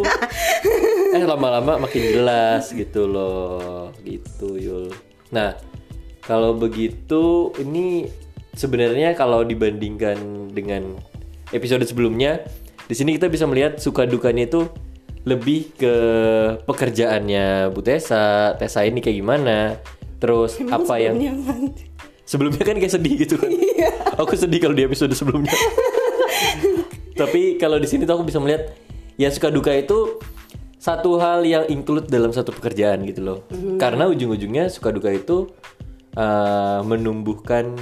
eh 1.16 1.24
lama-lama 1.28 1.84
makin 1.84 2.04
jelas 2.16 2.72
gitu 2.72 3.12
loh. 3.12 3.92
Gitu 4.08 4.48
Yul. 4.56 4.88
Nah 5.36 5.60
kalau 6.24 6.56
begitu 6.56 7.52
ini 7.60 8.08
sebenarnya 8.60 9.16
kalau 9.16 9.48
dibandingkan 9.48 10.52
dengan 10.52 11.00
episode 11.56 11.88
sebelumnya 11.88 12.44
di 12.92 12.96
sini 12.98 13.16
kita 13.16 13.32
bisa 13.32 13.48
melihat 13.48 13.80
suka 13.80 14.04
dukanya 14.04 14.52
itu 14.52 14.68
lebih 15.24 15.72
ke 15.80 15.96
pekerjaannya 16.68 17.72
Bu 17.72 17.80
Tessa, 17.80 18.56
Tessa 18.60 18.84
ini 18.84 19.00
kayak 19.00 19.18
gimana, 19.20 19.80
terus 20.20 20.60
apa 20.68 21.00
yang 21.00 21.16
Sebelumnya 21.16 21.32
apaan? 21.40 21.62
sebelumnya 22.28 22.64
kan 22.66 22.76
kayak 22.82 22.94
sedih 23.00 23.14
gitu 23.16 23.36
kan. 23.40 23.52
aku 24.20 24.36
sedih 24.36 24.60
kalau 24.60 24.76
di 24.76 24.84
episode 24.84 25.12
sebelumnya. 25.16 25.56
Tapi 27.20 27.60
kalau 27.60 27.80
di 27.80 27.88
sini 27.88 28.08
tuh 28.08 28.16
aku 28.20 28.26
bisa 28.28 28.40
melihat 28.40 28.76
ya 29.20 29.28
suka 29.32 29.52
duka 29.52 29.76
itu 29.76 30.20
satu 30.80 31.20
hal 31.20 31.44
yang 31.44 31.68
include 31.68 32.08
dalam 32.08 32.32
satu 32.32 32.56
pekerjaan 32.56 33.04
gitu 33.04 33.22
loh. 33.24 33.40
Karena 33.76 34.08
ujung-ujungnya 34.08 34.72
suka 34.72 34.96
duka 34.96 35.12
itu 35.12 35.52
uh, 36.16 36.80
menumbuhkan 36.88 37.76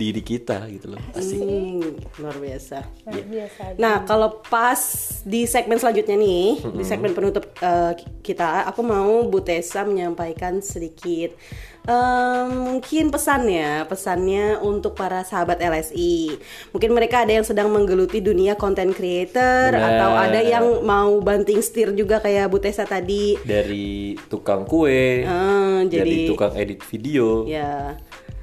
diri 0.00 0.22
kita 0.22 0.64
gitu 0.66 0.96
loh. 0.96 1.02
Asik. 1.12 1.36
Hmm, 1.36 1.92
luar 2.16 2.36
biasa 2.38 2.78
luar 3.04 3.26
biasa 3.28 3.60
Nah, 3.76 4.02
kalau 4.02 4.40
pas 4.42 4.80
di 5.22 5.44
segmen 5.44 5.76
selanjutnya 5.76 6.16
nih, 6.16 6.64
di 6.72 6.82
segmen 6.82 7.12
penutup 7.12 7.44
eh, 7.54 7.92
kita, 8.20 8.64
aku 8.64 8.80
mau 8.80 9.28
Bu 9.28 9.40
Tessa 9.40 9.84
menyampaikan 9.84 10.58
sedikit 10.58 11.36
em, 11.82 12.48
mungkin 12.70 13.08
pesan 13.08 13.44
ya, 13.46 13.84
pesannya 13.84 14.60
untuk 14.60 14.92
para 14.92 15.20
sahabat 15.20 15.58
LSI. 15.58 16.36
Mungkin 16.70 16.90
mereka 16.90 17.24
ada 17.24 17.32
yang 17.32 17.44
sedang 17.44 17.68
menggeluti 17.68 18.20
dunia 18.20 18.54
content 18.54 18.92
creator 18.92 19.72
Benar. 19.72 19.84
atau 19.90 20.10
ada 20.14 20.40
yang 20.40 20.64
mau 20.82 21.20
banting 21.20 21.60
setir 21.60 21.92
juga 21.92 22.18
kayak 22.18 22.48
Bu 22.48 22.58
Tessa 22.58 22.84
tadi. 22.84 23.36
Dari 23.38 24.16
tukang 24.28 24.64
kue, 24.64 25.24
Eh, 25.24 25.78
jadi 25.88 26.00
jadi 26.00 26.16
tukang 26.26 26.52
edit 26.54 26.80
video. 26.82 27.44
ya 27.44 27.96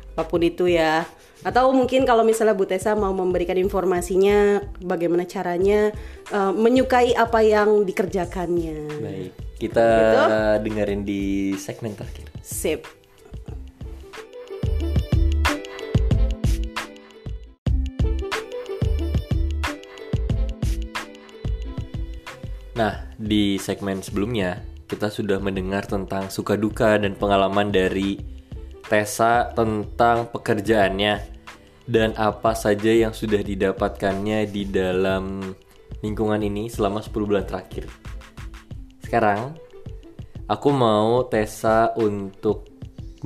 apa 0.10 0.26
pun 0.26 0.42
itu 0.42 0.66
ya 0.66 1.06
atau 1.46 1.70
mungkin 1.70 2.04
kalau 2.04 2.26
misalnya 2.26 2.58
Bu 2.58 2.66
Tessa 2.66 2.98
mau 2.98 3.14
memberikan 3.14 3.56
informasinya 3.58 4.62
bagaimana 4.82 5.24
caranya 5.26 5.94
eh, 6.30 6.52
menyukai 6.54 7.14
apa 7.14 7.40
yang 7.46 7.86
dikerjakannya 7.86 8.78
Baik, 9.02 9.32
kita 9.58 9.88
Gitu. 9.88 10.22
dengerin 10.66 11.02
di 11.06 11.24
segmen 11.58 11.94
terakhir. 11.94 12.30
sip 12.42 12.82
Nah, 22.78 23.10
di 23.18 23.58
segmen 23.58 24.06
sebelumnya 24.06 24.62
kita 24.86 25.10
sudah 25.10 25.42
mendengar 25.42 25.84
tentang 25.90 26.30
suka 26.30 26.54
duka 26.54 26.96
dan 27.02 27.18
pengalaman 27.18 27.74
dari 27.74 28.22
Tessa 28.88 29.52
tentang 29.52 30.32
pekerjaannya 30.32 31.20
dan 31.88 32.16
apa 32.16 32.56
saja 32.56 32.88
yang 32.92 33.12
sudah 33.12 33.44
didapatkannya 33.44 34.48
di 34.48 34.64
dalam 34.68 35.44
lingkungan 36.00 36.40
ini 36.40 36.72
selama 36.72 37.04
10 37.04 37.12
bulan 37.28 37.44
terakhir. 37.44 37.88
Sekarang 39.04 39.56
aku 40.48 40.70
mau 40.72 41.28
Tessa 41.28 41.92
untuk 42.00 42.68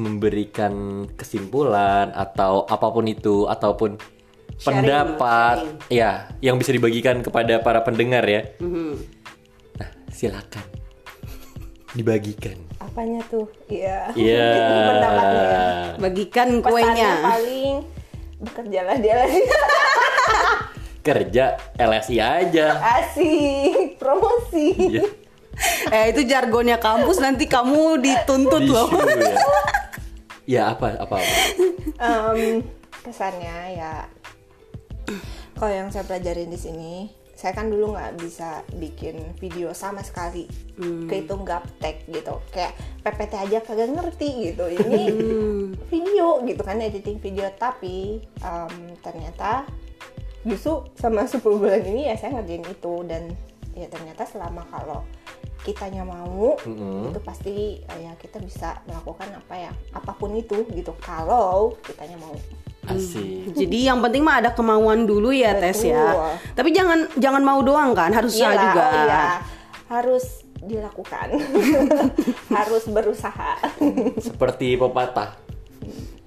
memberikan 0.02 1.06
kesimpulan 1.14 2.10
atau 2.16 2.66
apa 2.66 2.88
pun 2.90 3.06
itu 3.06 3.46
ataupun 3.46 4.02
Sharing, 4.62 4.66
pendapat 4.86 5.56
sharing. 5.58 5.78
ya 5.90 6.12
yang 6.42 6.58
bisa 6.62 6.70
dibagikan 6.74 7.22
kepada 7.26 7.62
para 7.62 7.82
pendengar 7.86 8.26
ya. 8.26 8.46
Mhm. 8.62 8.94
Nah, 9.78 9.90
silakan 10.10 10.81
dibagikan. 11.92 12.56
apanya 12.78 13.22
tuh 13.28 13.46
iya 13.68 14.10
Iya. 14.12 14.48
Ini 14.58 14.82
pendapatnya 14.86 15.48
bagikan 15.98 16.50
Pesannya 16.56 16.64
kuenya 16.66 17.12
paling 17.22 17.76
bekerjalah 18.40 18.98
dia 18.98 19.16
lagi 19.18 19.42
Kerja 21.02 21.46
LSI 21.76 22.18
aja. 22.18 22.68
asik 23.00 23.98
promosi 23.98 24.68
Iya. 24.92 25.06
eh 25.94 26.06
itu 26.10 26.22
jargonnya 26.24 26.78
kampus 26.78 27.18
nanti 27.18 27.46
kamu 27.46 27.98
dituntut 27.98 28.64
loh 28.64 28.88
Bisu 28.88 29.20
ya. 29.20 29.36
Ya 30.44 30.62
apa 30.70 30.98
apa. 30.98 31.16
apa. 31.16 31.38
Em, 31.98 32.66
kesannya 33.00 33.56
ya 33.74 33.94
kalau 35.54 35.70
yang 35.72 35.88
saya 35.88 36.02
pelajarin 36.04 36.48
di 36.48 36.58
sini 36.58 36.94
saya 37.42 37.58
kan 37.58 37.74
dulu 37.74 37.98
nggak 37.98 38.22
bisa 38.22 38.62
bikin 38.78 39.34
video 39.42 39.74
sama 39.74 40.06
sekali. 40.06 40.46
Kehitung 41.10 41.42
gaptek 41.42 42.06
gitu. 42.06 42.38
Kayak 42.54 42.78
PPT 43.02 43.34
aja 43.34 43.58
kagak 43.66 43.90
ngerti 43.90 44.54
gitu. 44.54 44.70
Ini 44.70 45.02
video 45.92 46.46
gitu 46.46 46.62
kan 46.62 46.78
editing 46.78 47.18
video. 47.18 47.50
Tapi 47.58 48.22
em, 48.22 48.74
ternyata 49.02 49.66
justru 50.46 50.86
sama 50.94 51.26
10 51.26 51.42
bulan 51.42 51.82
ini 51.82 52.14
ya 52.14 52.16
saya 52.22 52.38
ngerjain 52.38 52.62
itu. 52.62 52.94
Dan 53.10 53.34
ya 53.74 53.90
ternyata 53.90 54.22
selama 54.30 54.62
kalau 54.70 55.02
kitanya 55.66 56.06
mau 56.06 56.62
Mm-mm. 56.62 57.10
itu 57.10 57.20
pasti 57.26 57.82
eh, 57.82 58.00
ya 58.06 58.14
kita 58.22 58.38
bisa 58.38 58.86
melakukan 58.86 59.34
apa 59.34 59.56
ya 59.58 59.74
apa 59.98 60.14
pun 60.14 60.38
itu 60.38 60.62
gitu. 60.78 60.94
Kalau 61.02 61.74
kitanya 61.82 62.22
mau 62.22 62.38
Asik. 62.84 63.54
jadi 63.54 63.78
yang 63.88 64.02
penting 64.02 64.22
mah 64.22 64.40
ada 64.40 64.52
kemauan 64.52 65.06
dulu 65.06 65.30
ya 65.30 65.54
tes 65.54 65.82
ya 65.82 66.02
Betul. 66.12 66.34
tapi 66.56 66.70
jangan 66.72 67.00
jangan 67.16 67.42
mau 67.42 67.62
doang 67.62 67.94
kan 67.94 68.10
harus 68.10 68.34
usaha 68.34 68.50
Iyalah, 68.50 68.64
juga 68.66 68.82
oh 68.82 69.04
iya. 69.06 69.24
harus 69.88 70.26
dilakukan 70.58 71.28
harus 72.58 72.84
berusaha 72.86 73.52
Seperti 74.18 74.74
pepatah. 74.76 75.34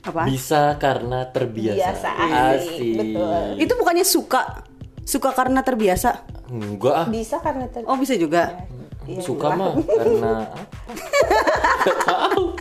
Apa? 0.05 0.27
Bisa 0.27 0.77
karena 0.77 1.25
terbiasa. 1.25 1.79
Biasa, 1.81 2.11
asik. 2.59 2.93
Betul. 2.93 3.43
Itu 3.57 3.73
bukannya 3.75 4.05
suka 4.05 4.67
suka 5.01 5.33
karena 5.33 5.63
terbiasa? 5.63 6.27
Enggak 6.47 6.95
ah. 6.95 7.07
Bisa 7.07 7.41
karena 7.41 7.65
ter- 7.67 7.87
Oh, 7.87 7.97
bisa 7.97 8.13
juga. 8.15 8.69
Iya, 9.07 9.23
Suka 9.23 9.55
mah 9.55 9.73
karena 9.81 10.45
tahu. 12.05 12.53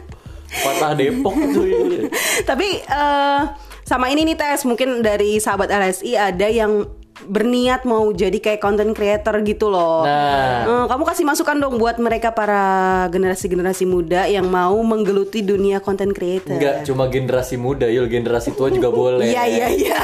Patah 0.54 0.94
Depok 0.94 1.34
tuh 1.52 1.66
itu. 1.66 2.06
Tapi 2.50 2.68
eh, 2.80 3.42
sama 3.84 4.08
ini 4.10 4.24
nih 4.24 4.38
tes 4.40 4.64
mungkin 4.64 5.04
dari 5.04 5.38
sahabat 5.38 5.68
LSI 5.68 6.16
ada 6.16 6.48
yang 6.48 6.88
berniat 7.24 7.86
mau 7.86 8.10
jadi 8.12 8.36
kayak 8.42 8.60
content 8.60 8.92
creator 8.92 9.40
gitu 9.46 9.70
loh. 9.70 10.04
Nah. 10.04 10.66
Eh, 10.66 10.86
kamu 10.90 11.04
kasih 11.06 11.24
masukan 11.24 11.56
dong 11.62 11.78
buat 11.78 12.02
mereka 12.02 12.34
para 12.34 13.06
generasi-generasi 13.14 13.86
muda 13.86 14.26
yang 14.28 14.50
mau 14.50 14.76
menggeluti 14.82 15.46
dunia 15.46 15.80
content 15.80 16.12
creator. 16.12 16.58
Enggak 16.58 16.84
cuma 16.90 17.08
generasi 17.08 17.56
muda, 17.56 17.88
yul 17.88 18.10
generasi 18.10 18.58
tua 18.58 18.74
juga 18.74 18.90
boleh. 19.02 19.30
Iya 19.30 19.44
iya 19.46 19.68
iya. 19.72 20.00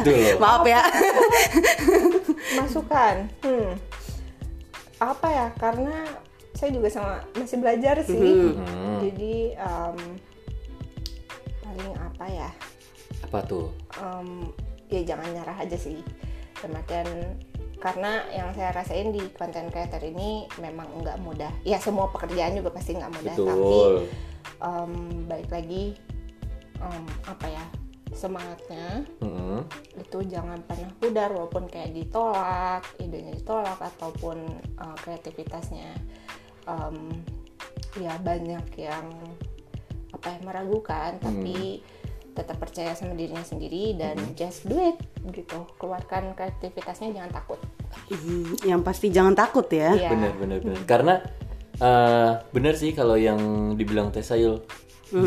Gitu 0.00 0.10
loh. 0.14 0.38
Maaf 0.40 0.64
ya. 0.64 0.82
masukan. 2.56 3.14
Hmm. 3.42 3.70
Apa 5.02 5.28
ya? 5.28 5.46
Karena 5.58 5.96
saya 6.54 6.70
juga 6.72 6.88
sama 6.92 7.24
masih 7.36 7.58
belajar 7.58 7.96
sih. 8.06 8.54
Hmm. 8.54 9.02
Jadi 9.02 9.58
em, 9.58 9.96
paling 11.64 11.92
apa 11.98 12.26
ya? 12.30 12.50
Apa 13.26 13.44
tuh? 13.44 13.72
Em, 13.98 14.50
ya 14.88 15.00
jangan 15.14 15.28
nyerah 15.32 15.58
aja 15.58 15.76
sih. 15.76 16.00
Artian 16.60 17.08
karena 17.80 18.28
yang 18.28 18.52
saya 18.52 18.76
rasain 18.76 19.08
di 19.16 19.24
content 19.32 19.72
creator 19.72 20.04
ini 20.04 20.44
memang 20.60 21.00
nggak 21.00 21.16
mudah. 21.24 21.48
Ya 21.64 21.80
semua 21.80 22.12
pekerjaan 22.12 22.52
juga 22.52 22.76
pasti 22.76 22.92
nggak 22.96 23.12
mudah. 23.16 23.34
Tapi 23.36 23.56
Betul. 23.56 23.94
em, 24.60 24.92
balik 25.24 25.50
lagi 25.50 25.84
em, 26.80 27.04
apa 27.24 27.46
ya? 27.48 27.64
Semangatnya 28.10 29.06
Mm-mm. 29.22 29.62
itu 29.94 30.18
jangan 30.26 30.58
pernah 30.66 30.90
pudar 30.98 31.30
walaupun 31.30 31.70
kayak 31.70 31.94
ditolak 31.94 32.82
idenya 32.98 33.38
ditolak 33.38 33.78
ataupun 33.78 34.50
uh, 34.82 34.98
kreativitasnya 34.98 35.94
um, 36.66 37.14
ya 37.94 38.18
banyak 38.18 38.66
yang 38.74 39.06
apa 40.10 40.26
ya 40.26 40.38
meragukan 40.42 41.22
tapi 41.22 41.86
tetap 42.40 42.56
percaya 42.56 42.96
sama 42.96 43.12
dirinya 43.12 43.44
sendiri 43.44 43.92
dan 43.94 44.16
just 44.32 44.64
do 44.64 44.80
it 44.80 44.96
gitu 45.28 45.68
keluarkan 45.76 46.32
kreativitasnya 46.32 47.12
jangan 47.12 47.32
takut 47.36 47.60
Hmm, 48.10 48.54
yang 48.62 48.86
pasti 48.86 49.10
jangan 49.10 49.34
takut 49.34 49.66
ya. 49.66 49.90
Iya. 49.94 50.10
Bener 50.14 50.32
bener 50.38 50.58
bener. 50.62 50.78
Karena 50.86 51.14
eh, 51.74 52.30
bener 52.50 52.74
sih 52.78 52.94
kalau 52.94 53.18
yang 53.18 53.38
dibilang 53.74 54.14
Tesayul, 54.14 54.62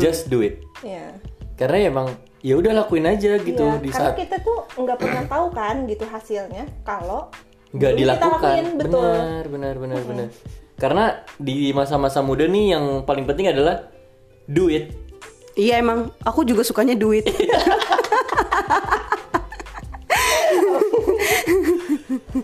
just 0.00 0.32
do 0.32 0.40
it. 0.40 0.64
Iya. 0.80 1.12
Karena 1.56 1.92
emang 1.92 2.06
ya 2.40 2.56
udah 2.56 2.72
lakuin 2.84 3.04
aja 3.04 3.36
gitu 3.36 3.64
Iya, 3.64 3.80
di 3.80 3.88
karena 3.92 4.00
saat 4.12 4.16
kita 4.16 4.36
tuh 4.40 4.64
nggak 4.76 4.96
pernah 5.00 5.24
tahu 5.24 5.46
kan 5.52 5.76
gitu 5.88 6.04
hasilnya 6.04 6.64
kalau 6.84 7.28
nggak 7.72 7.92
belum 7.96 8.00
kita 8.00 8.16
dilakukan. 8.16 8.32
lakuin, 8.32 8.66
betul 8.80 9.00
Benar 9.12 9.44
benar 9.48 9.74
benar 9.80 10.02
benar. 10.04 10.28
Karena 10.74 11.04
di 11.36 11.70
masa-masa 11.70 12.20
muda 12.20 12.44
nih 12.44 12.76
yang 12.76 12.84
paling 13.04 13.24
penting 13.24 13.52
adalah 13.52 13.92
do 14.48 14.68
it. 14.68 15.03
Iya 15.54 15.78
emang 15.78 16.10
aku 16.26 16.42
juga 16.42 16.66
sukanya 16.66 16.98
duit. 16.98 17.22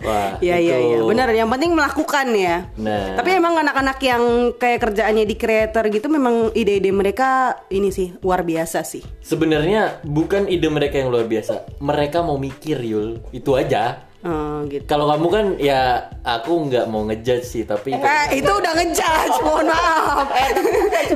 Wah. 0.01 0.39
Iya 0.39 0.57
iya 0.57 0.77
itu. 0.79 0.87
iya. 0.95 0.97
Benar, 1.03 1.29
yang 1.35 1.49
penting 1.51 1.75
melakukan 1.75 2.27
ya. 2.31 2.71
Nah. 2.79 3.19
Tapi 3.19 3.29
emang 3.35 3.59
anak-anak 3.59 3.97
yang 3.99 4.23
kayak 4.55 4.79
kerjaannya 4.87 5.25
di 5.27 5.35
creator 5.35 5.83
gitu 5.91 6.07
memang 6.07 6.55
ide-ide 6.55 6.91
mereka 6.95 7.59
ini 7.67 7.91
sih 7.91 8.15
luar 8.23 8.47
biasa 8.47 8.87
sih. 8.87 9.03
Sebenarnya 9.19 9.99
bukan 10.07 10.47
ide 10.47 10.71
mereka 10.71 10.99
yang 10.99 11.11
luar 11.11 11.27
biasa. 11.27 11.79
Mereka 11.83 12.23
mau 12.23 12.39
mikir 12.39 12.79
Yul. 12.79 13.19
Itu 13.35 13.59
aja. 13.59 14.10
Oh, 14.21 14.61
gitu. 14.69 14.85
Kalau 14.85 15.09
kamu 15.09 15.27
kan 15.33 15.45
ya 15.57 15.81
aku 16.21 16.69
nggak 16.69 16.85
mau 16.93 17.01
ngejudge 17.09 17.41
sih, 17.41 17.63
tapi 17.65 17.97
Eh, 17.97 18.25
itu 18.37 18.51
udah 18.53 18.73
ngejudge, 18.77 19.37
mohon 19.45 19.65
maaf. 19.65 20.29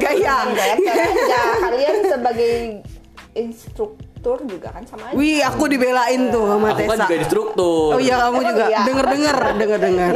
Gaya. 0.02 0.50
Enggak 0.50 0.68
ya, 0.82 1.06
ya 1.30 1.44
kalian 1.62 1.98
sebagai 2.10 2.54
instruktur 3.38 4.15
juga 4.42 4.74
kan 4.74 4.82
sama 4.84 5.04
aja 5.08 5.14
Wih, 5.14 5.38
aku 5.40 5.64
dibelain 5.68 6.22
tuh 6.28 6.46
sama 6.48 6.68
aku 6.68 6.82
kan 6.82 6.90
Tessa. 6.90 7.04
juga 7.04 7.16
instruktur. 7.16 7.90
Oh 7.94 8.02
iya 8.02 8.16
kamu 8.20 8.40
juga 8.44 8.64
iya? 8.66 8.82
denger-denger, 8.84 9.38
denger-denger. 9.62 10.14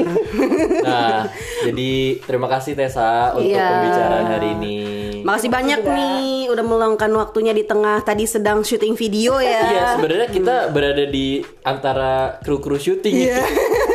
Nah, 0.81 1.17
jadi 1.61 1.91
terima 2.19 2.47
kasih 2.47 2.73
Tessa 2.73 3.11
untuk 3.33 3.45
Iya. 3.47 3.69
pembicaraan 3.69 4.25
hari 4.27 4.47
ini. 4.55 4.77
Makasih 5.19 5.49
banyak 5.49 5.79
nih 5.83 6.25
udah 6.49 6.63
meluangkan 6.63 7.11
waktunya 7.13 7.51
di 7.51 7.61
tengah 7.61 8.01
tadi 8.01 8.25
sedang 8.25 8.63
syuting 8.63 8.95
video 8.95 9.37
ya. 9.37 9.61
Iya, 9.61 9.85
sebenarnya 9.93 10.27
kita 10.27 10.55
berada 10.69 11.03
di 11.03 11.27
antara 11.61 12.39
kru-kru 12.39 12.75
syuting 12.75 13.13
Iya. 13.13 13.37
gitu. 13.37 13.88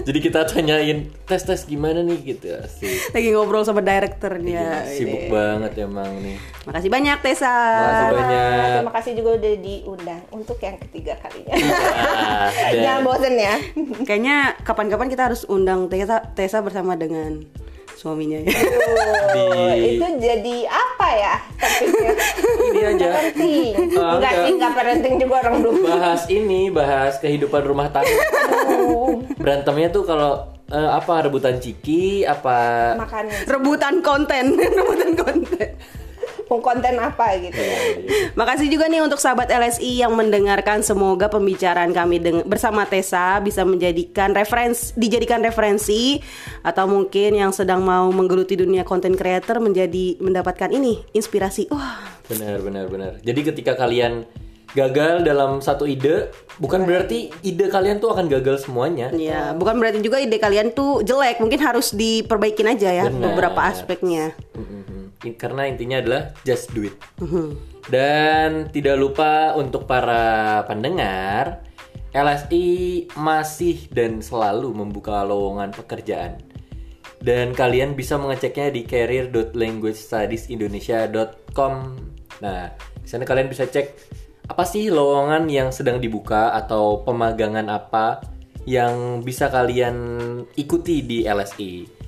Jadi 0.00 0.18
kita 0.18 0.40
tanyain 0.44 0.98
tes-tes 1.22 1.64
gimana 1.64 2.00
nih 2.00 2.18
gitu 2.26 2.52
asik. 2.54 3.12
Lagi 3.12 3.28
ngobrol 3.30 3.62
sama 3.62 3.80
direkturnya. 3.80 4.82
Iya, 4.82 4.90
Sibuk 4.90 5.28
banget 5.28 5.72
emang 5.80 6.10
nih. 6.18 6.36
Makasih 6.62 6.88
banyak 6.88 7.18
Tessa. 7.20 7.52
Makasih 7.52 8.06
banyak. 8.12 8.68
terima 8.72 8.92
kasih 8.92 9.12
juga 9.14 9.30
udah 9.34 9.52
diundang 9.56 10.22
untuk 10.30 10.58
yang 10.58 10.76
ketiga 10.80 11.14
kalinya 11.18 11.54
Ah, 11.60 12.48
dan- 12.50 12.80
jangan 12.80 13.02
bosen 13.02 13.34
ya 13.34 13.54
Kayaknya 14.02 14.36
kapan-kapan 14.60 15.08
kita 15.08 15.22
harus 15.26 15.42
undang 15.44 15.86
Tessa, 15.86 16.20
Tessa 16.30 16.60
bersama 16.60 16.94
dengan 16.94 17.44
suaminya 18.00 18.40
ya. 18.40 18.48
di 18.48 19.44
Oh, 19.52 19.72
itu 19.76 20.06
jadi 20.16 20.56
apa 20.64 21.08
ya 21.12 21.34
topiknya 21.54 22.12
ini 22.64 22.80
aja 22.82 23.06
penting 23.12 23.72
Ah, 23.92 24.16
enggak 24.16 24.16
enggak. 24.16 24.32
sih 24.40 24.52
enggak 24.56 24.72
penting 24.74 25.12
juga 25.20 25.34
orang 25.38 25.56
dulu 25.60 25.80
bahas 25.84 26.22
ini, 26.26 26.72
bahas 26.72 27.20
kehidupan 27.20 27.60
rumah 27.60 27.92
tangga. 27.92 28.08
Berantemnya 29.36 29.92
tuh 29.92 30.08
kalau 30.08 30.32
eh, 30.66 30.90
apa 30.90 31.28
rebutan 31.28 31.60
ciki, 31.60 32.24
apa 32.24 32.58
makan 32.96 33.28
Rebutan 33.44 33.94
konten, 34.00 34.56
rebutan 34.80 35.12
konten. 35.14 35.68
Mau 36.50 36.58
konten 36.58 36.98
apa 36.98 37.38
gitu 37.38 37.56
ya 37.56 37.78
Makasih 38.34 38.66
juga 38.66 38.90
nih 38.90 39.06
untuk 39.06 39.22
sahabat 39.22 39.46
LSI 39.46 40.02
yang 40.02 40.18
mendengarkan. 40.18 40.82
Semoga 40.82 41.30
pembicaraan 41.30 41.94
kami 41.94 42.18
bersama 42.42 42.82
Tessa 42.86 43.38
bisa 43.38 43.62
menjadikan 43.62 44.34
referensi, 44.34 44.90
dijadikan 44.98 45.38
referensi 45.40 46.18
atau 46.66 46.90
mungkin 46.90 47.38
yang 47.38 47.54
sedang 47.54 47.86
mau 47.86 48.10
menggeluti 48.10 48.58
dunia 48.58 48.82
content 48.82 49.14
creator 49.14 49.62
menjadi 49.62 50.18
mendapatkan 50.18 50.74
ini 50.74 51.06
inspirasi. 51.14 51.70
Wah, 51.70 52.02
Benar, 52.26 52.62
benar, 52.62 52.86
benar. 52.90 53.12
Jadi 53.22 53.40
ketika 53.42 53.74
kalian 53.74 54.22
gagal 54.70 55.26
dalam 55.26 55.58
satu 55.58 55.82
ide, 55.82 56.30
bukan 56.62 56.86
berarti 56.86 57.34
ide 57.42 57.66
kalian 57.66 57.98
tuh 57.98 58.14
akan 58.14 58.30
gagal 58.30 58.62
semuanya. 58.66 59.10
ya 59.10 59.50
bukan 59.50 59.74
berarti 59.82 59.98
juga 59.98 60.22
ide 60.22 60.38
kalian 60.38 60.70
tuh 60.70 61.02
jelek. 61.02 61.42
Mungkin 61.42 61.58
harus 61.58 61.90
diperbaikin 61.90 62.70
aja 62.70 62.90
ya 62.90 63.04
Benar. 63.10 63.34
beberapa 63.34 63.60
aspeknya. 63.66 64.34
Mhm. 64.54 64.62
In- 64.62 64.89
Karena 65.20 65.68
intinya 65.68 66.00
adalah 66.00 66.32
just 66.42 66.72
do 66.72 66.88
it. 66.88 66.96
Dan 67.90 68.70
tidak 68.72 68.96
lupa 68.96 69.52
untuk 69.56 69.84
para 69.84 70.62
pendengar, 70.64 71.60
LSI 72.10 73.06
masih 73.14 73.86
dan 73.92 74.22
selalu 74.24 74.74
membuka 74.74 75.22
lowongan 75.22 75.70
pekerjaan. 75.76 76.40
Dan 77.20 77.52
kalian 77.52 77.92
bisa 77.92 78.16
mengeceknya 78.16 78.72
di 78.72 78.88
career.languagestudiesindonesia.com. 78.88 81.72
Nah, 82.40 82.72
di 83.04 83.08
sana 83.08 83.28
kalian 83.28 83.52
bisa 83.52 83.68
cek 83.68 83.92
apa 84.50 84.66
sih 84.66 84.90
lowongan 84.90 85.46
yang 85.46 85.70
sedang 85.70 86.02
dibuka 86.02 86.50
atau 86.56 87.04
pemagangan 87.06 87.70
apa 87.70 88.18
yang 88.66 89.22
bisa 89.22 89.46
kalian 89.52 89.94
ikuti 90.56 91.04
di 91.04 91.28
LSI. 91.28 91.99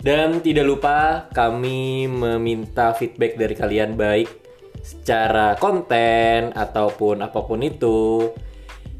Dan 0.00 0.40
tidak 0.40 0.64
lupa 0.64 1.28
kami 1.28 2.08
meminta 2.08 2.96
feedback 2.96 3.36
dari 3.36 3.52
kalian 3.52 4.00
baik 4.00 4.28
secara 4.80 5.60
konten 5.60 6.56
ataupun 6.56 7.20
apa 7.20 7.40
pun 7.44 7.60
itu. 7.60 8.32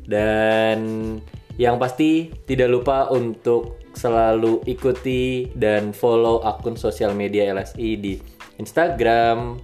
Dan 0.05 0.79
yang 1.57 1.81
pasti 1.81 2.29
tidak 2.45 2.69
lupa 2.69 3.09
untuk 3.09 3.81
selalu 3.97 4.61
ikuti 4.69 5.49
dan 5.57 5.97
follow 5.97 6.45
akun 6.45 6.77
sosial 6.77 7.17
media 7.17 7.49
LSI 7.53 7.91
di 7.97 8.15
Instagram, 8.61 9.57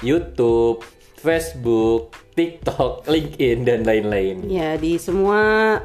YouTube, 0.00 0.86
Facebook, 1.18 2.14
TikTok, 2.38 3.02
LinkedIn 3.10 3.66
dan 3.66 3.82
lain-lain. 3.82 4.46
Ya 4.46 4.78
di 4.78 4.94
semua 4.94 5.40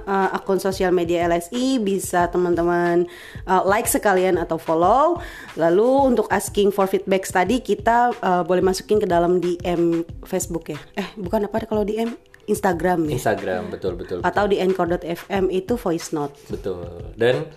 uh, 0.06 0.30
akun 0.38 0.62
sosial 0.62 0.94
media 0.94 1.26
LSI 1.26 1.82
bisa 1.82 2.30
teman-teman 2.30 3.10
uh, 3.50 3.66
like 3.66 3.90
sekalian 3.90 4.38
atau 4.38 4.62
follow. 4.62 5.18
Lalu 5.58 6.14
untuk 6.14 6.30
asking 6.30 6.70
for 6.70 6.86
feedback 6.86 7.26
tadi 7.26 7.58
kita 7.58 8.14
uh, 8.22 8.46
boleh 8.46 8.62
masukin 8.62 9.02
ke 9.02 9.10
dalam 9.10 9.42
DM 9.42 10.06
Facebook 10.30 10.70
ya. 10.70 10.78
Eh 10.94 11.10
bukan 11.18 11.50
apa 11.50 11.66
kalau 11.66 11.82
DM 11.82 12.14
Instagram 12.46 13.10
ya. 13.10 13.18
Instagram 13.18 13.74
betul 13.74 13.98
betul 13.98 14.20
Atau 14.22 14.46
di 14.46 14.62
anchor.fm 14.62 15.50
itu 15.50 15.74
voice 15.74 16.14
note. 16.14 16.38
betul. 16.54 16.86
Dan 17.18 17.50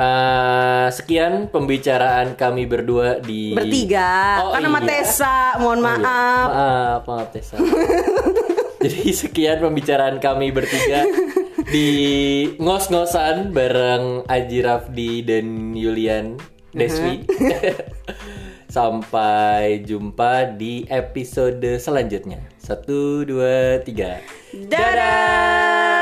Eh, 0.00 0.86
sekian 0.96 1.52
pembicaraan 1.52 2.32
kami 2.32 2.64
berdua 2.64 3.20
di 3.20 3.52
Bertiga. 3.52 4.40
Oh, 4.48 4.56
sama 4.56 4.80
iya. 4.80 4.88
Tessa, 4.88 5.36
mohon 5.60 5.84
Oh, 5.84 5.92
iya. 5.92 6.00
maaf. 6.00 6.48
Maaf, 6.48 7.00
maaf 7.04 7.28
Tessa. 7.36 7.56
Jadi 8.84 9.12
sekian 9.12 9.60
pembicaraan 9.60 10.16
kami 10.24 10.56
bertiga 10.56 11.04
di 11.68 11.88
ngos-ngosan 12.56 13.52
bareng 13.52 14.24
Aji 14.24 14.64
Rafdi 14.64 15.20
dan 15.20 15.76
Yulian 15.76 16.40
Deswi. 16.72 17.28
Sampai 18.72 19.84
jumpa 19.84 20.56
di 20.56 20.88
episode 20.88 21.76
selanjutnya. 21.76 22.40
Satu, 22.56 23.28
dua, 23.28 23.84
tiga. 23.84 24.24
Dadah. 24.56 25.99